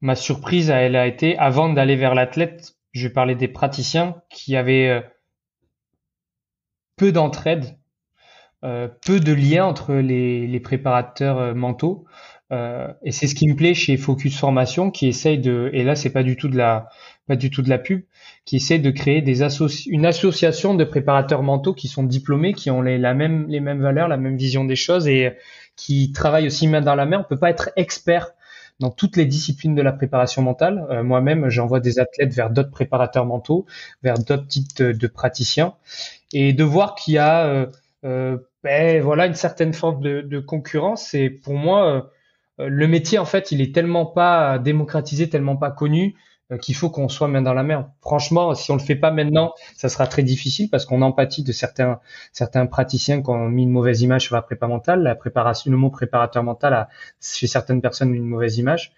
[0.00, 5.02] ma surprise, elle a été, avant d'aller vers l'athlète, je parlais des praticiens qui avaient
[6.96, 7.78] peu d'entraide,
[8.60, 12.06] peu de lien entre les, préparateurs mentaux.
[12.52, 15.96] Euh, et c'est ce qui me plaît chez Focus Formation, qui essaye de, et là
[15.96, 16.90] c'est pas du tout de la,
[17.26, 18.02] pas du tout de la pub,
[18.44, 19.24] qui essaye de créer
[19.86, 24.18] une association de préparateurs mentaux qui sont diplômés, qui ont les, les mêmes valeurs, la
[24.18, 25.32] même vision des choses et
[25.76, 27.20] qui travaillent aussi main dans la main.
[27.20, 28.32] On peut pas être expert
[28.80, 30.86] dans toutes les disciplines de la préparation mentale.
[30.90, 33.66] Euh, moi-même, j'envoie des athlètes vers d'autres préparateurs mentaux,
[34.02, 35.74] vers d'autres types de, praticiens,
[36.32, 37.66] et de voir qu'il y a, euh,
[38.04, 41.14] euh ben, voilà, une certaine forme de, de concurrence.
[41.14, 42.10] Et pour moi
[42.58, 46.14] le métier, en fait, il est tellement pas démocratisé, tellement pas connu,
[46.60, 47.92] qu'il faut qu'on soit main dans la main.
[48.00, 51.52] Franchement, si on le fait pas maintenant, ça sera très difficile parce qu'on empathie de
[51.52, 52.00] certains
[52.32, 55.02] certains praticiens qui ont mis une mauvaise image sur la prépa mentale.
[55.02, 56.88] La préparation, le mot préparateur mental a
[57.20, 58.92] chez certaines personnes une mauvaise image.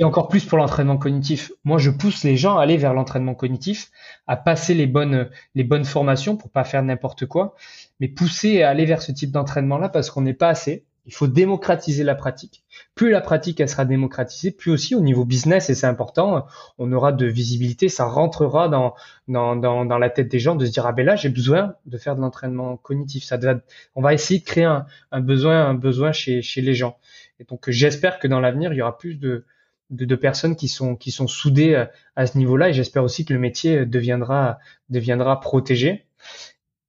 [0.00, 1.50] Et encore plus pour l'entraînement cognitif.
[1.64, 3.90] Moi, je pousse les gens à aller vers l'entraînement cognitif,
[4.28, 7.56] à passer les bonnes, les bonnes formations pour pas faire n'importe quoi,
[7.98, 10.84] mais pousser à aller vers ce type d'entraînement-là parce qu'on n'est pas assez.
[11.08, 12.64] Il faut démocratiser la pratique.
[12.94, 16.44] Plus la pratique elle sera démocratisée, plus aussi au niveau business, et c'est important,
[16.76, 18.94] on aura de visibilité, ça rentrera dans,
[19.26, 21.74] dans, dans, dans la tête des gens de se dire ah ben là j'ai besoin
[21.86, 23.24] de faire de l'entraînement cognitif.
[23.24, 23.58] Ça doit,
[23.94, 26.98] on va essayer de créer un, besoin, un besoin chez, chez les gens.
[27.40, 29.46] Et donc j'espère que dans l'avenir il y aura plus de,
[29.88, 33.24] de, de, personnes qui sont qui sont soudées à, à ce niveau-là, et j'espère aussi
[33.24, 34.58] que le métier deviendra
[34.90, 36.04] deviendra protégé.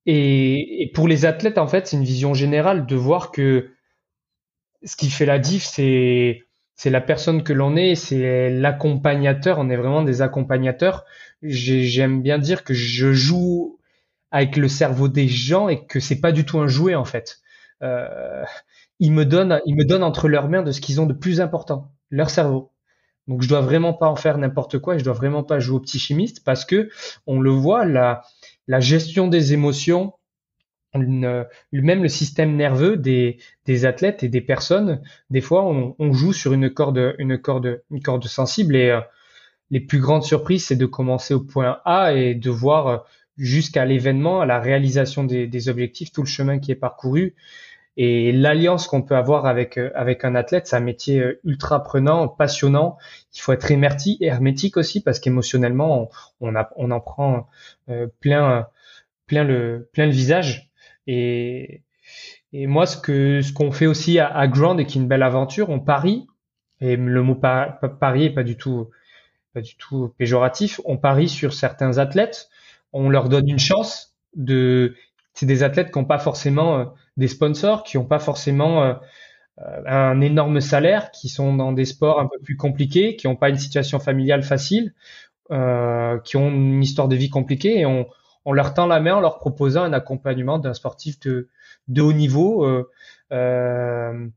[0.05, 3.69] Et, et pour les athlètes en fait c'est une vision générale de voir que
[4.83, 6.43] ce qui fait la diff, c'est
[6.75, 9.59] c'est la personne que l'on est, c'est l'accompagnateur.
[9.59, 11.03] On est vraiment des accompagnateurs.
[11.41, 13.79] J'aime bien dire que je joue
[14.31, 17.39] avec le cerveau des gens et que c'est pas du tout un jouet en fait.
[17.83, 18.43] Euh,
[18.99, 21.41] ils me donnent, ils me donnent entre leurs mains de ce qu'ils ont de plus
[21.41, 22.71] important, leur cerveau.
[23.27, 25.77] Donc je dois vraiment pas en faire n'importe quoi et je dois vraiment pas jouer
[25.77, 26.89] au petit chimiste parce que
[27.27, 28.21] on le voit, la,
[28.67, 30.13] la gestion des émotions,
[30.95, 36.13] une, même le système nerveux des, des, athlètes et des personnes, des fois, on, on,
[36.13, 39.01] joue sur une corde, une corde, une corde sensible et euh,
[39.69, 42.97] les plus grandes surprises, c'est de commencer au point A et de voir euh,
[43.37, 47.35] jusqu'à l'événement, à la réalisation des, des, objectifs, tout le chemin qui est parcouru.
[47.95, 52.27] Et l'alliance qu'on peut avoir avec, euh, avec un athlète, c'est un métier ultra prenant,
[52.27, 52.97] passionnant.
[53.35, 56.09] Il faut être hermétique, hermétique aussi parce qu'émotionnellement,
[56.41, 57.47] on, on, on, en prend
[58.19, 58.67] plein,
[59.27, 60.68] plein, le, plein le visage.
[61.11, 61.81] Et,
[62.53, 65.79] moi, ce qu'on fait aussi à, à, Grand et qui est une belle aventure, on
[65.79, 66.27] parie.
[66.81, 68.89] Et le mot par, parier est pas du tout
[70.17, 70.79] péjoratif.
[70.85, 72.49] On parie sur certains athlètes.
[72.93, 74.95] On leur donne une chance de.
[75.33, 76.85] C'est des athlètes qui n'ont pas forcément euh,
[77.17, 78.93] des sponsors, qui n'ont pas forcément euh,
[79.59, 83.35] euh, un énorme salaire, qui sont dans des sports un peu plus compliqués, qui n'ont
[83.35, 84.93] pas une situation familiale facile,
[85.49, 88.07] qui ont une histoire de vie compliquée, et on,
[88.49, 91.47] on leur tend la main en leur proposant un accompagnement d'un sportif de,
[91.99, 92.65] haut niveau.
[92.65, 92.89] Euh,
[93.31, 94.27] euh,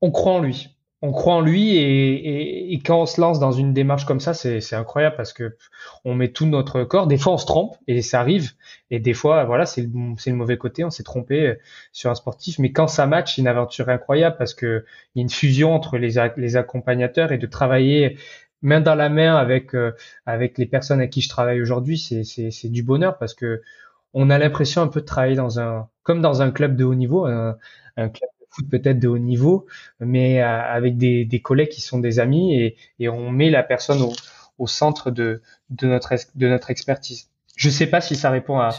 [0.00, 0.76] on croit en lui.
[1.02, 4.74] On croit en lui et, quand on se lance dans une démarche comme ça, c'est
[4.74, 5.56] incroyable parce que
[6.04, 7.06] on met tout notre corps.
[7.06, 8.52] Des fois, on se trompe et ça arrive.
[8.90, 10.82] Et des fois, voilà, c'est le, mauvais côté.
[10.82, 11.56] On s'est trompé
[11.92, 12.58] sur un sportif.
[12.58, 15.72] Mais quand ça match, c'est une aventure incroyable parce que il y a une fusion
[15.72, 18.16] entre les accompagnateurs et de travailler
[18.62, 19.92] main dans la main avec euh,
[20.26, 23.62] avec les personnes avec qui je travaille aujourd'hui, c'est c'est c'est du bonheur parce que
[24.14, 26.94] on a l'impression un peu de travailler dans un comme dans un club de haut
[26.94, 27.56] niveau, un,
[27.96, 29.66] un club de foot peut-être de haut niveau,
[30.00, 33.62] mais euh, avec des des collègues qui sont des amis et et on met la
[33.62, 34.12] personne au
[34.58, 37.30] au centre de de notre de notre expertise.
[37.56, 38.70] Je sais pas si ça répond à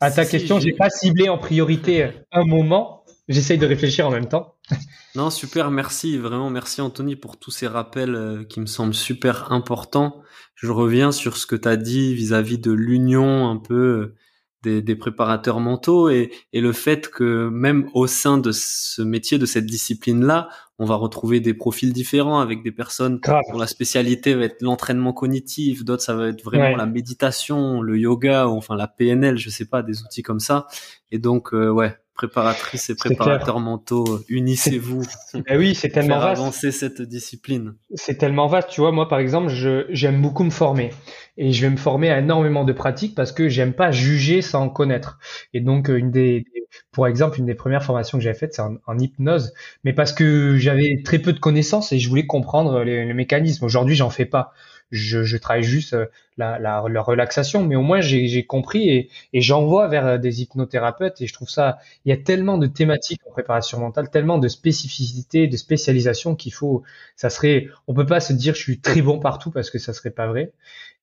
[0.00, 0.58] à ta question.
[0.60, 3.04] J'ai pas ciblé en priorité un moment.
[3.28, 4.54] J'essaye de réfléchir en même temps.
[5.16, 9.50] Non, super, merci, vraiment merci Anthony pour tous ces rappels euh, qui me semblent super
[9.50, 10.22] importants.
[10.54, 14.16] Je reviens sur ce que tu as dit vis-à-vis de l'union un peu euh,
[14.62, 19.38] des, des, préparateurs mentaux et, et, le fait que même au sein de ce métier,
[19.38, 20.48] de cette discipline-là,
[20.78, 23.20] on va retrouver des profils différents avec des personnes
[23.52, 27.98] dont la spécialité va être l'entraînement cognitif, d'autres ça va être vraiment la méditation, le
[27.98, 30.66] yoga, ou enfin la PNL, je sais pas, des outils comme ça.
[31.10, 35.02] Et donc, euh, ouais, préparatrices et préparateurs mentaux, euh, unissez-vous.
[35.46, 36.40] Eh oui, c'est tellement vaste.
[36.40, 37.76] avancer cette discipline.
[37.94, 38.68] C'est tellement vaste.
[38.68, 39.50] Tu vois, moi, par exemple,
[39.88, 40.90] j'aime beaucoup me former
[41.38, 44.68] et je vais me former à énormément de pratiques parce que j'aime pas juger sans
[44.68, 45.18] connaître.
[45.54, 46.44] Et donc, euh, une des,
[46.92, 49.54] pour exemple, une des premières formations que j'avais faites, c'est en, hypnose,
[49.84, 53.64] mais parce que j'avais très peu de connaissances et je voulais comprendre les, les mécanismes.
[53.64, 54.52] Aujourd'hui, j'en fais pas
[54.90, 59.10] je, je travaille juste euh, la, la, la, relaxation, mais au moins j'ai compris et,
[59.32, 62.66] et j'envoie vers euh, des hypnothérapeutes et je trouve ça, il y a tellement de
[62.66, 66.82] thématiques en préparation mentale, tellement de spécificités, de spécialisation qu'il faut,
[67.16, 69.92] ça serait, on peut pas se dire je suis très bon partout parce que ça
[69.92, 70.52] serait pas vrai.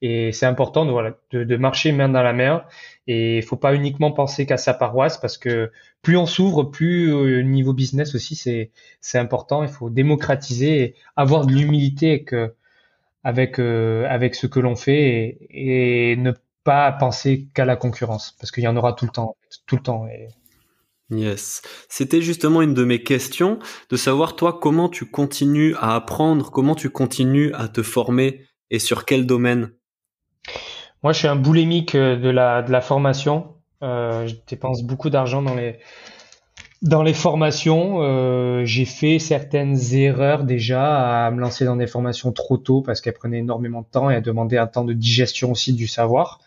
[0.02, 2.64] Et c'est important de, voilà, de, de, marcher main dans la main
[3.08, 5.72] et il faut pas uniquement penser qu'à sa paroisse parce que
[6.04, 9.64] plus on s'ouvre, plus au euh, niveau business aussi c'est important.
[9.64, 12.54] Il faut démocratiser et avoir de l'humilité que
[13.28, 16.32] avec euh, avec ce que l'on fait et, et, ne
[16.64, 19.82] pas penser qu'à la concurrence parce qu'il y en aura tout le temps tout le
[19.82, 20.30] temps et...
[21.10, 23.60] Yes, c'était justement une de mes questions
[23.90, 28.80] de savoir toi comment tu continues à apprendre, comment tu continues à te former et
[28.80, 29.72] sur quel domaine?
[31.04, 33.56] Moi, je suis un boulémique de la de la formation.
[33.84, 35.80] Euh, je dépense beaucoup d'argent dans les
[36.84, 42.32] Dans les formations, euh, j'ai fait certaines erreurs déjà à me lancer dans des formations
[42.32, 45.52] trop tôt parce qu'elles prenaient énormément de temps et elles demandaient un temps de digestion
[45.52, 46.40] aussi du savoir.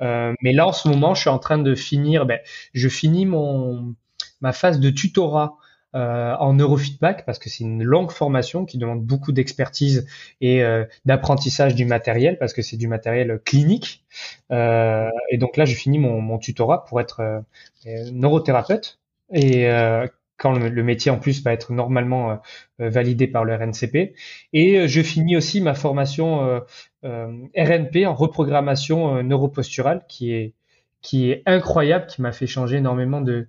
[0.00, 2.24] Euh, mais là, en ce moment, je suis en train de finir.
[2.24, 2.40] Ben,
[2.72, 3.94] je finis mon
[4.40, 5.56] ma phase de tutorat
[5.94, 10.06] euh, en neurofeedback parce que c'est une longue formation qui demande beaucoup d'expertise
[10.40, 14.04] et euh, d'apprentissage du matériel parce que c'est du matériel clinique.
[14.50, 18.98] Euh, et donc là, je finis mon, mon tutorat pour être euh, neurothérapeute
[19.32, 20.06] et euh,
[20.38, 22.36] quand le, métier en plus va être normalement euh,
[22.80, 24.14] euh, validé par le RNCP.
[24.52, 26.62] Et je finis aussi ma formation
[27.02, 30.54] RNP en reprogrammation neuroposturale qui est
[31.02, 33.48] qui est incroyable, qui m'a fait changer énormément de,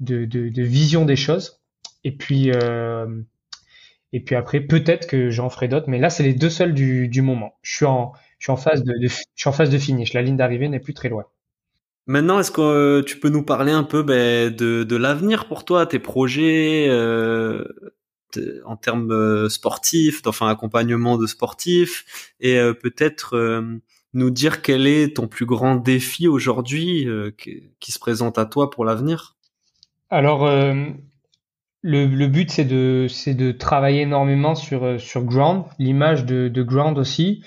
[0.00, 1.62] de, de, de, vision des choses.
[2.04, 2.50] Et puis
[4.12, 7.08] et puis après peut-être que j'en ferai d'autres, mais là c'est les deux seuls du,
[7.08, 7.54] du moment.
[7.62, 10.12] Je suis en je suis en phase de, de je suis en phase de finish.
[10.12, 11.24] La ligne d'arrivée n'est plus très loin.
[12.06, 15.64] Maintenant, est-ce que euh, tu peux nous parler un peu ben, de, de l'avenir pour
[15.64, 16.88] toi, tes projets
[18.36, 23.62] euh, en termes euh, sportifs, enfin accompagnement de sportifs, et euh, peut-être
[24.14, 27.06] nous dire quel est ton plus grand défi aujourd'hui
[27.38, 29.36] qui, se présente à toi pour l'avenir?
[30.10, 30.46] Alors,
[31.82, 36.98] le, le, but c'est de de travailler énormément sur sur Ground, l'image de, de Ground
[36.98, 37.42] aussi.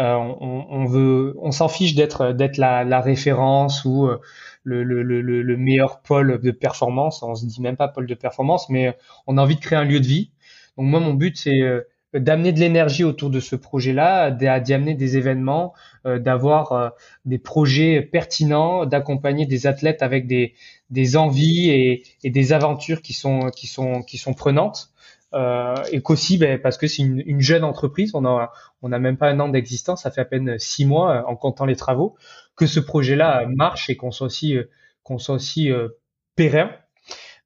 [0.00, 4.18] Euh, on, on, veut, on s'en fiche d'être d'être la, la, référence ou euh,
[4.64, 7.22] le, le, le, le, meilleur pôle de performance.
[7.22, 8.96] On se dit même pas pôle de performance, mais
[9.26, 10.30] on a envie de créer un lieu de vie.
[10.78, 11.82] Donc moi, mon but, c'est euh,
[12.14, 15.74] d'amener de l'énergie autour de ce projet-là, d'y amener des événements,
[16.04, 16.92] d'avoir
[17.24, 20.54] des projets pertinents, d'accompagner des athlètes avec des,
[20.88, 24.90] des envies et, et, des aventures qui sont qui sont qui sont prenantes.
[25.32, 28.50] Euh, et qu'aussi ben, parce que c'est une, une, jeune entreprise, on a
[28.82, 31.36] on n'a même pas un an d'existence, ça fait à peine six mois euh, en
[31.36, 32.16] comptant les travaux,
[32.56, 34.64] que ce projet-là marche et qu'on soit aussi euh,
[35.02, 35.88] qu'on soit aussi euh,
[36.36, 36.70] périn.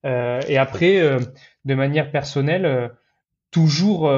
[0.04, 1.00] Et après,
[1.64, 2.90] de manière personnelle,
[3.50, 4.12] toujours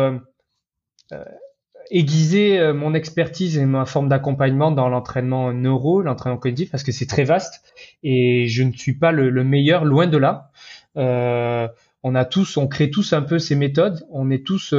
[1.92, 7.06] aiguiser mon expertise et ma forme d'accompagnement dans l'entraînement neuro, l'entraînement cognitif, parce que c'est
[7.06, 7.62] très vaste
[8.02, 10.50] et je ne suis pas le, le meilleur, loin de là.
[10.96, 14.04] On a tous, on crée tous un peu ces méthodes.
[14.10, 14.74] On est tous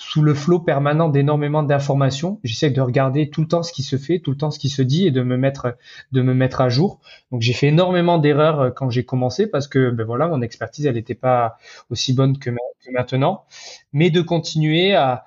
[0.00, 2.40] sous le flot permanent d'énormément d'informations.
[2.42, 4.70] J'essaie de regarder tout le temps ce qui se fait, tout le temps ce qui
[4.70, 5.76] se dit et de me mettre,
[6.12, 7.00] de me mettre à jour.
[7.30, 10.86] Donc j'ai fait énormément d'erreurs euh, quand j'ai commencé parce que ben voilà, mon expertise
[10.86, 11.58] elle n'était pas
[11.90, 12.48] aussi bonne que,
[12.90, 13.44] maintenant,
[13.92, 15.26] mais de continuer à,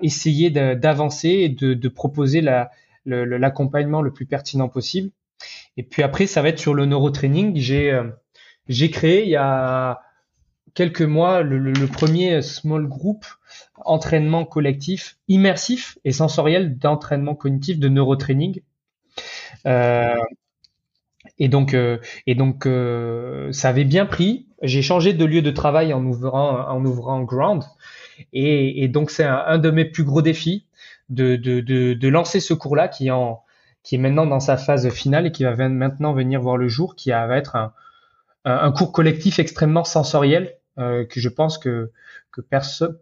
[0.00, 2.40] essayer d'avancer et de, proposer
[3.04, 5.10] l'accompagnement le, plus pertinent possible.
[5.76, 7.56] Et puis après, ça va être sur le neurotraining.
[7.56, 8.04] J'ai euh,
[8.68, 10.00] j'ai créé il y a
[10.78, 13.26] quelques mois le, premier small group
[13.84, 18.60] entraînement collectif immersif et sensoriel d'entraînement cognitif de neurotraining.
[19.66, 20.14] Euh,
[21.40, 21.98] et donc, euh,
[22.28, 24.46] et donc euh, ça avait bien pris.
[24.62, 27.64] J'ai changé de lieu de travail en ouvrant, en ouvrant Ground.
[28.32, 30.66] Et, donc, c'est un, de mes plus gros défis
[31.08, 33.42] de, de, de, de lancer ce cours-là qui, en,
[33.82, 36.94] qui est maintenant dans sa phase finale et qui va maintenant venir voir le jour,
[36.94, 37.72] qui va être un,
[38.44, 41.90] un cours collectif extrêmement sensoriel euh, que je pense que
[42.32, 42.42] que,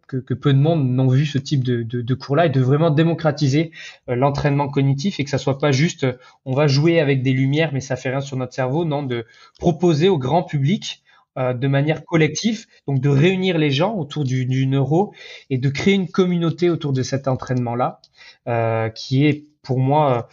[0.06, 2.60] que, que peu de monde n'ont vu ce type de, de, de cours-là et de
[2.60, 3.72] vraiment démocratiser
[4.08, 6.06] euh, l'entraînement cognitif et que ça soit pas juste
[6.44, 9.26] on va jouer avec des lumières mais ça fait rien sur notre cerveau, non, de
[9.58, 11.02] proposer au grand public
[11.38, 15.12] euh, de manière collective, donc de réunir les gens autour du, du, neuro
[15.50, 18.00] et de créer une communauté autour de cet entraînement-là,
[18.48, 20.28] euh, qui est pour moi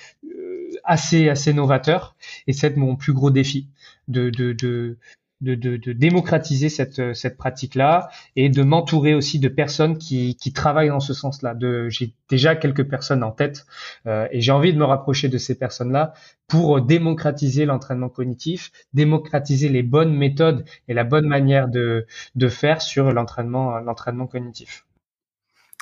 [0.84, 2.16] assez assez novateur.
[2.48, 3.68] Et c'est mon plus gros défi
[4.08, 4.98] de, de, de,
[5.44, 11.00] de, démocratiser cette, cette pratique-là et de m'entourer aussi de personnes qui, qui travaillent dans
[11.00, 11.56] ce sens-là.
[11.89, 13.66] J'ai déjà quelques personnes en tête
[14.08, 16.14] euh, et j'ai envie de me rapprocher de ces personnes-là
[16.48, 22.82] pour démocratiser l'entraînement cognitif, démocratiser les bonnes méthodes et la bonne manière de, de faire
[22.82, 24.86] sur l'entraînement l'entraînement cognitif.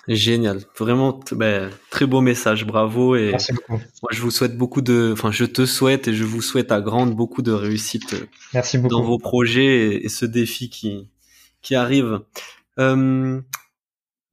[0.07, 3.35] Génial, vraiment ben, très beau message, bravo et
[3.69, 6.81] moi je vous souhaite beaucoup de, enfin je te souhaite et je vous souhaite à
[6.81, 8.15] grande beaucoup de réussite
[8.53, 8.95] Merci beaucoup.
[8.95, 11.07] dans vos projets et, ce défi qui
[11.61, 12.21] qui arrive.
[12.79, 13.41] Euh,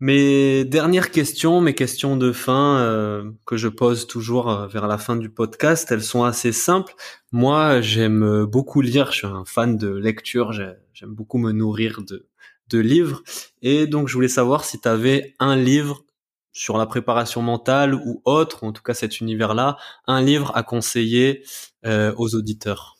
[0.00, 4.96] mes dernières questions, mes questions de fin euh, que je pose toujours euh, vers la
[4.96, 6.94] fin du podcast, elles sont assez simples.
[7.30, 12.27] Moi, j'aime beaucoup lire, je suis un fan de lecture, j'aime beaucoup me nourrir de
[12.70, 13.22] de livres.
[13.62, 16.04] Et donc, je voulais savoir si tu avais un livre
[16.52, 19.76] sur la préparation mentale ou autre, en tout cas cet univers-là,
[20.08, 21.44] un livre à conseiller
[21.86, 22.96] euh, aux auditeurs.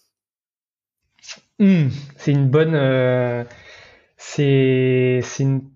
[1.58, 3.42] Hmm, c'est une bonne, euh,
[4.16, 5.68] c'est une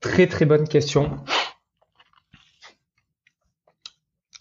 [0.00, 1.24] très très bonne question.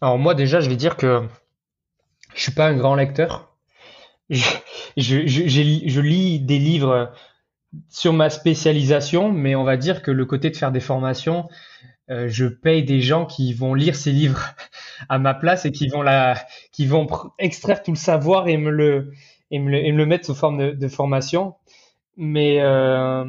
[0.02, 1.22] Alors moi déjà, je vais dire que
[2.34, 3.56] je suis pas un grand lecteur.
[4.32, 7.14] je lis des livres
[7.90, 11.48] sur ma spécialisation, mais on va dire que le côté de faire des formations,
[12.10, 14.54] euh, je paye des gens qui vont lire ces livres
[15.10, 16.36] à ma place et qui vont la,
[16.72, 17.08] qui vont
[17.40, 19.14] extraire tout le savoir et me le,
[19.52, 21.56] et me le, et me le mettre sous forme de, de formation.
[22.18, 23.24] Mais euh,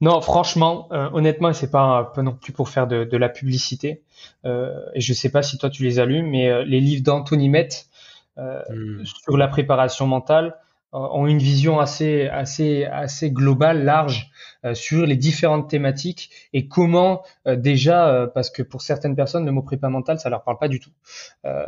[0.00, 4.02] non, franchement, euh, honnêtement, c'est pas, pas non plus pour faire de, de la publicité.
[4.44, 7.68] Et je sais pas si toi tu les as lus, mais les livres d'Anthony Met
[8.36, 9.04] hmm.
[9.04, 10.56] sur la préparation mentale,
[10.94, 17.22] ont une vision assez assez assez globale, large euh, sur les différentes thématiques et comment
[17.46, 20.58] euh, déjà euh, parce que pour certaines personnes le mot prépa mental ça leur parle
[20.58, 20.90] pas du tout.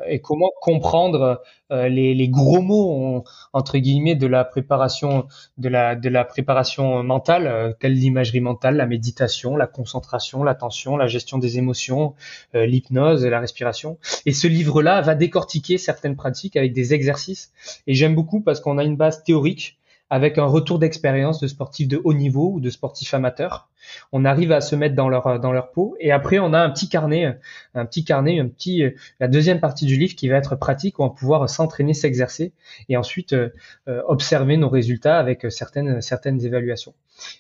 [0.08, 5.26] Et comment comprendre les, les, gros mots entre guillemets de la préparation
[5.58, 11.06] de la de la préparation mentale telle l'imagerie mentale, la méditation, la concentration, l'attention, la
[11.06, 12.14] gestion des émotions,
[12.54, 13.98] l'hypnose, la respiration.
[14.24, 17.52] Et ce livre là va décortiquer certaines pratiques avec des exercices.
[17.86, 19.75] Et j'aime beaucoup parce qu'on a une base théorique
[20.08, 23.68] avec un retour d'expérience de sportifs de haut niveau ou de sportifs amateurs.
[24.12, 26.70] On arrive à se mettre dans leur dans leur peau et après on a un
[26.70, 27.38] petit carnet,
[27.74, 28.84] un petit carnet, un petit
[29.20, 32.52] la deuxième partie du livre qui va être pratique où on va pouvoir s'entraîner, s'exercer
[32.88, 33.50] et ensuite euh,
[33.88, 36.94] euh, observer nos résultats avec certaines certaines évaluations.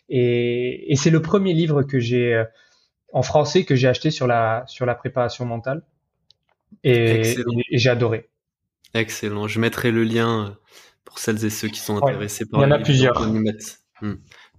[0.08, 2.44] Et, et c'est le premier livre que j'ai euh,
[3.12, 5.82] en français que j'ai acheté sur la sur la préparation mentale
[6.84, 7.34] et,
[7.70, 8.28] et j'ai adoré.
[8.94, 9.46] Excellent.
[9.46, 10.56] Je mettrai le lien
[11.06, 12.60] pour celles et ceux qui sont intéressés par.
[12.60, 13.22] Il y en a plusieurs.
[14.02, 14.16] Hmm.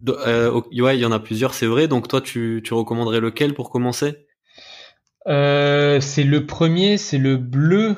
[0.10, 1.88] Euh, ouais, il y en a plusieurs, c'est vrai.
[1.88, 4.26] Donc toi, tu, tu recommanderais lequel pour commencer?
[5.28, 7.96] Euh, C'est le premier, c'est le bleu.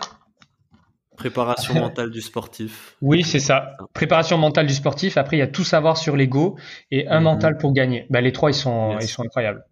[1.16, 2.96] Préparation mentale du sportif.
[3.02, 3.78] Oui, c'est ça.
[3.94, 5.18] Préparation mentale du sportif.
[5.18, 6.58] Après, il y a tout savoir sur l'ego
[6.92, 7.26] et un mhm.
[7.26, 8.06] mental pour gagner.
[8.10, 9.64] Bah, les trois, ils sont, ils sont incroyables.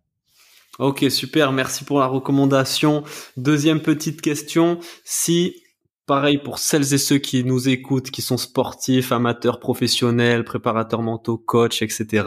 [0.80, 1.52] Ok, super.
[1.52, 3.04] Merci pour la recommandation.
[3.36, 4.80] Deuxième petite question.
[5.04, 5.56] Si
[6.08, 11.38] Pareil pour celles et ceux qui nous écoutent, qui sont sportifs, amateurs, professionnels, préparateurs mentaux,
[11.38, 12.26] coachs, etc.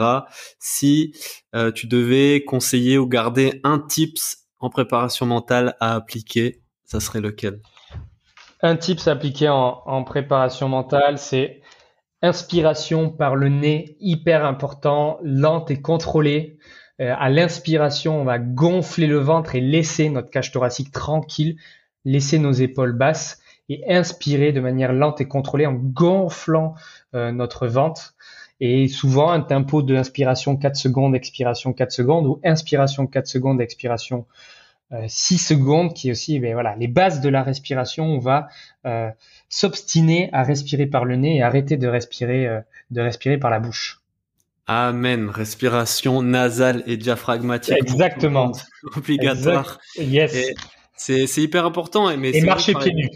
[0.59, 1.15] Si
[1.55, 7.23] euh, tu devais conseiller ou garder un tips en préparation mentale à appliquer, ça serait
[7.23, 7.63] lequel?
[8.61, 11.63] Un tips appliqué en, en préparation mentale, c'est
[12.21, 16.59] inspiration par le nez, hyper important, lente et contrôlée.
[17.01, 21.57] Euh, à l'inspiration, on va gonfler le ventre et laisser notre cage thoracique tranquille,
[22.05, 23.40] laisser nos épaules basses
[23.71, 26.75] et inspirer de manière lente et contrôlée en gonflant
[27.15, 28.15] euh, notre ventre.
[28.59, 33.61] Et souvent un tempo de inspiration 4 secondes, expiration 4 secondes ou inspiration 4 secondes,
[33.63, 34.27] expiration
[35.07, 38.05] 6 euh, secondes qui est aussi ben voilà les bases de la respiration.
[38.05, 38.49] On va
[38.87, 39.09] euh,
[39.49, 42.61] s'obstiner à respirer par le nez et arrêter de respirer
[42.91, 44.01] de respirer par la bouche.
[44.67, 45.31] Amen.
[45.31, 47.77] Respiration nasale et diaphragmatique.
[47.79, 48.53] Exactement.
[48.97, 49.79] Obligatoire.
[49.97, 50.37] Yes.
[50.97, 52.15] C'est hyper important.
[52.17, 53.11] Mais et marcher pieds nus.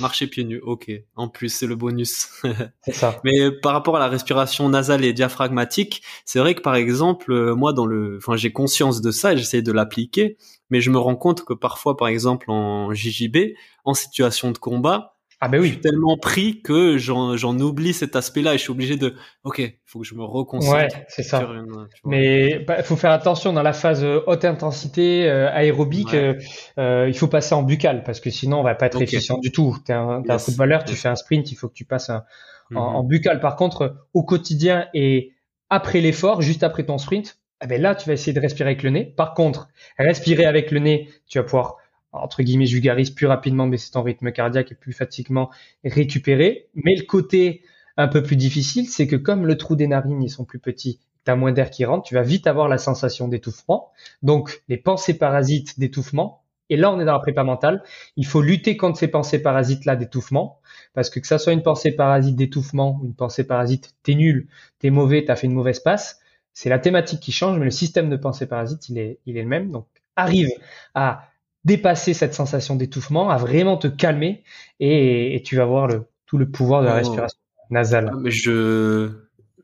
[0.00, 0.90] Marcher pieds nus, ok.
[1.16, 2.28] En plus, c'est le bonus.
[2.84, 3.20] c'est ça.
[3.24, 7.54] Mais par rapport à la respiration nasale et diaphragmatique, c'est vrai que par exemple, euh,
[7.54, 10.36] moi, dans le, enfin, j'ai conscience de ça et j'essaie de l'appliquer,
[10.70, 15.17] mais je me rends compte que parfois, par exemple, en JJB, en situation de combat,
[15.40, 15.68] ah ben oui.
[15.68, 19.14] Je suis tellement pris que j'en oublie cet aspect-là et je suis obligé de,
[19.44, 20.74] ok, il faut que je me reconcentre.
[20.74, 21.48] Ouais, c'est ça.
[22.04, 26.14] Mais il bah, faut faire attention dans la phase euh, haute intensité euh, aérobique.
[26.14, 29.52] Euh, il faut passer en buccal parce que sinon on va pas être efficient du
[29.52, 29.76] tout.
[29.84, 32.22] T'es un, un footballeur, tu fais un sprint, il faut que tu passes en,
[32.74, 33.08] en, mhm.
[33.08, 33.40] buccal.
[33.40, 35.34] Par contre, au quotidien et
[35.70, 38.82] après l'effort, juste après ton sprint, eh ben là tu vas essayer de respirer avec
[38.82, 39.04] le nez.
[39.04, 39.68] Par contre,
[39.98, 41.76] respirer avec le nez, tu vas pouvoir
[42.12, 45.50] entre guillemets, vulgarise plus rapidement, baisser ton rythme cardiaque et plus facilement
[45.84, 46.68] récupérer.
[46.74, 47.62] Mais le côté
[47.96, 51.00] un peu plus difficile, c'est que comme le trou des narines, ils sont plus petits,
[51.24, 53.90] tu as moins d'air qui rentre, tu vas vite avoir la sensation d'étouffement.
[54.22, 56.44] Donc, les pensées parasites d'étouffement.
[56.70, 57.82] Et là, on est dans la prépa mentale.
[58.16, 60.60] Il faut lutter contre ces pensées parasites-là d'étouffement.
[60.94, 64.48] Parce que que ça soit une pensée parasite d'étouffement ou une pensée parasite, t'es nul,
[64.78, 66.20] t'es mauvais, t'as fait une mauvaise passe,
[66.52, 69.42] c'est la thématique qui change, mais le système de pensée parasite, il est, il est
[69.42, 69.70] le même.
[69.70, 69.86] Donc,
[70.16, 70.50] arrive
[70.94, 71.28] à
[71.64, 74.42] dépasser cette sensation d'étouffement, à vraiment te calmer
[74.80, 76.98] et, tu vas voir le, tout le pouvoir de la oh.
[76.98, 77.38] respiration
[77.70, 78.10] nasale.
[78.12, 79.10] Ah, mais je,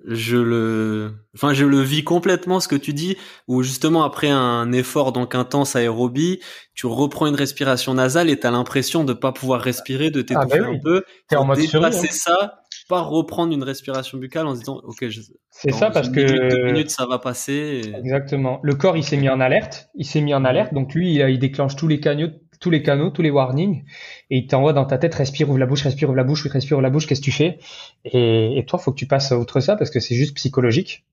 [0.07, 3.17] je le, enfin, je le vis complètement ce que tu dis,
[3.49, 6.41] où justement après un effort donc intense aérobie,
[6.75, 10.25] tu reprends une respiration nasale et tu as l'impression de pas pouvoir respirer, de ah,
[10.25, 11.05] t'étouffer bah un peu.
[11.29, 12.13] T'es en mode dépasser hein.
[12.13, 15.07] ça, pas reprendre une respiration buccale en se disant ok
[15.51, 18.61] c'est ça parce que deux minutes ça va passer exactement.
[18.63, 19.89] Le corps il s'est mis en alerte.
[19.95, 20.75] Il s'est mis en alerte.
[20.75, 22.29] Donc lui il, déclenche tous les canaux
[22.61, 23.85] tous les canaux tous les warnings.
[24.31, 26.77] Et il t'envoie dans ta tête respire ouvre la bouche respire ouvre la bouche respire
[26.77, 27.07] ouvre la bouche.
[27.07, 27.59] Qu'est-ce que tu fais?
[28.05, 31.05] Et, et toi faut que tu passes outre ça parce que c'est juste psychologique.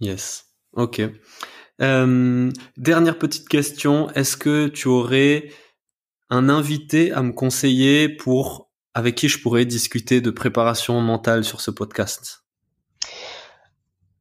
[0.00, 0.46] Yes.
[0.72, 1.02] Ok.
[1.80, 4.10] Euh, dernière petite question.
[4.10, 5.50] Est-ce que tu aurais
[6.30, 8.63] un invité à me conseiller pour
[8.94, 12.44] avec qui je pourrais discuter de préparation mentale sur ce podcast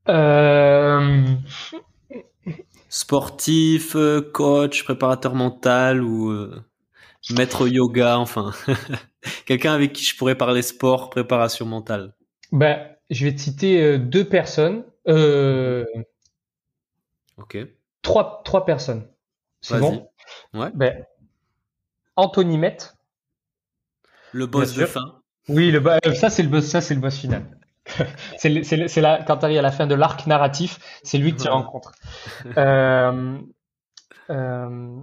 [0.09, 1.23] euh...
[2.89, 6.63] Sportif, euh, coach, préparateur mental ou euh,
[7.31, 8.51] maître yoga, enfin
[9.45, 12.13] quelqu'un avec qui je pourrais parler sport, préparation mentale.
[12.51, 14.83] Ben, je vais te citer deux personnes.
[15.07, 15.85] Euh...
[17.37, 17.57] Ok.
[18.01, 19.07] Trois, trois personnes.
[19.61, 20.07] C'est bon?
[20.53, 20.69] Ouais.
[20.75, 21.05] Ben,
[22.15, 22.77] Anthony Met.
[24.33, 25.19] Le boss de fin.
[25.47, 25.81] Oui, le
[26.13, 27.43] ça c'est le boss, ça c'est le boss final.
[28.37, 31.49] c'est là quand tu arrives à la fin de l'arc narratif, c'est lui que tu
[31.49, 31.91] rencontres.
[32.57, 33.37] Euh,
[34.29, 34.97] euh,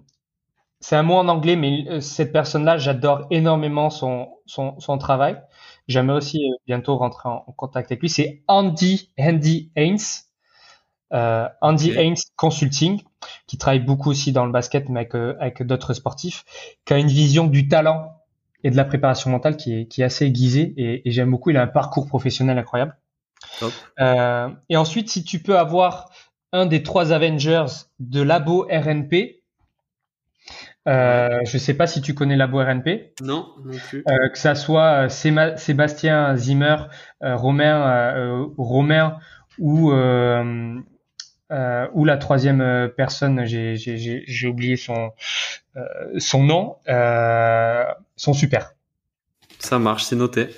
[0.80, 5.40] c'est un mot en anglais, mais euh, cette personne-là, j'adore énormément son, son, son travail.
[5.88, 8.08] J'aimerais aussi euh, bientôt rentrer en, contact avec lui.
[8.08, 9.98] C'est Andy Andy Haynes,
[11.12, 13.02] euh, Andy Haynes Consulting,
[13.46, 16.44] qui travaille beaucoup aussi dans le basket, mais avec, euh, avec d'autres sportifs,
[16.84, 18.19] qui a une vision du talent
[18.64, 21.50] et de la préparation mentale qui est, qui est assez aiguisée et, et j'aime beaucoup.
[21.50, 22.96] Il a un parcours professionnel incroyable.
[24.00, 26.10] Euh, et ensuite, si tu peux avoir
[26.52, 27.66] un des trois Avengers
[27.98, 29.42] de Labo RNP,
[30.88, 33.12] euh, je sais pas si tu connais Labo RNP.
[33.22, 34.04] Non, non plus.
[34.08, 36.76] Euh, que ça soit Sébastien Zimmer,
[37.20, 39.18] Romain, Romain
[39.58, 39.92] ou
[41.50, 45.12] euh, ou la troisième euh, personne, j'ai oublié son,
[45.76, 45.82] euh,
[46.18, 47.84] son nom, euh,
[48.16, 48.72] sont super.
[49.58, 50.48] Ça marche, c'est noté.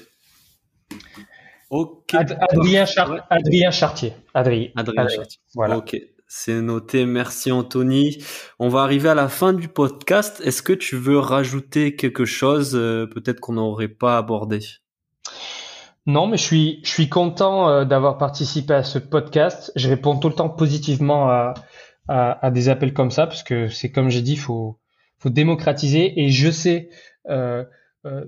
[1.71, 2.15] Ok.
[2.15, 2.85] Adrien,
[3.31, 4.13] Adrien Chartier.
[4.35, 5.41] Adrien, Adrien, Chartier.
[5.55, 5.79] Voilà.
[5.79, 5.97] Ok.
[6.29, 7.05] C'est noté.
[7.05, 8.23] Merci Anthony.
[8.59, 10.41] On va arriver à la fin du podcast.
[10.45, 14.61] Est-ce que tu veux rajouter quelque chose, peut-être qu'on n'aurait pas abordé?
[16.07, 19.73] Non, mais je suis, je suis content euh, d'avoir participé à ce podcast.
[19.77, 21.55] Je réponds tout le temps positivement à,
[22.09, 24.81] à, des appels comme ça, parce que c'est comme j'ai dit, faut,
[25.19, 26.21] faut démocratiser.
[26.21, 26.91] Et je sais
[27.29, 27.65] euh,
[28.05, 28.25] euh,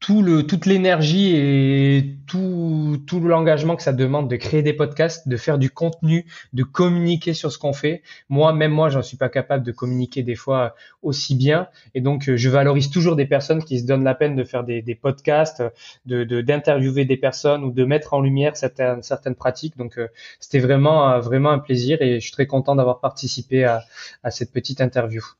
[0.00, 5.28] tout le, toute l'énergie et tout, tout l'engagement que ça demande de créer des podcasts,
[5.28, 8.02] de faire du contenu, de communiquer sur ce qu'on fait.
[8.28, 11.68] Moi, même moi, j'en suis pas capable de communiquer des fois aussi bien.
[11.94, 14.62] Et donc, euh, je valorise toujours des personnes qui se donnent la peine de faire
[14.62, 15.64] des, podcasts,
[16.06, 19.76] de, d'interviewer des personnes ou de mettre en lumière certaines, certaines pratiques.
[19.76, 23.64] Donc, euh, c'était vraiment, euh, vraiment un plaisir et je suis très content d'avoir participé
[23.64, 23.82] à,
[24.22, 25.37] à cette petite interview.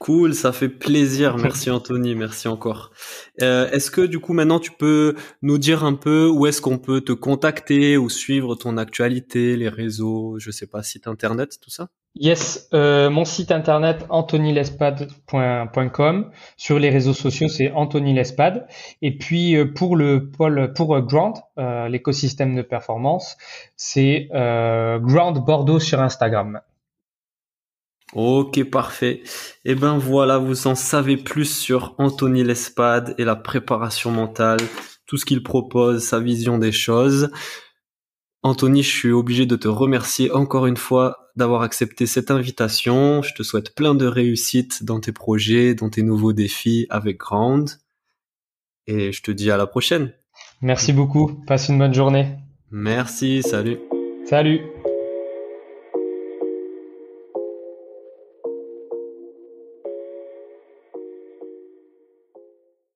[0.00, 1.36] Cool, ça fait plaisir.
[1.36, 2.90] Merci Anthony, merci encore.
[3.42, 6.78] Euh, est-ce que du coup maintenant tu peux nous dire un peu où est-ce qu'on
[6.78, 11.68] peut te contacter ou suivre ton actualité, les réseaux, je sais pas, site internet, tout
[11.68, 11.88] ça?
[12.14, 16.30] Yes, euh, mon site internet anthonylespad.com.
[16.56, 18.66] Sur les réseaux sociaux, c'est Anthony Lespad.
[19.02, 23.36] Et puis euh, pour le pôle pour euh, Ground, euh, l'écosystème de performance,
[23.76, 26.62] c'est euh, Ground Bordeaux sur Instagram.
[28.12, 29.22] Ok, parfait.
[29.64, 34.58] Et eh ben voilà, vous en savez plus sur Anthony Lespade et la préparation mentale,
[35.06, 37.30] tout ce qu'il propose, sa vision des choses.
[38.42, 43.22] Anthony, je suis obligé de te remercier encore une fois d'avoir accepté cette invitation.
[43.22, 47.70] Je te souhaite plein de réussite dans tes projets, dans tes nouveaux défis avec Ground.
[48.86, 50.12] Et je te dis à la prochaine.
[50.62, 51.42] Merci beaucoup.
[51.46, 52.36] Passe une bonne journée.
[52.70, 53.42] Merci.
[53.42, 53.78] Salut.
[54.24, 54.60] Salut.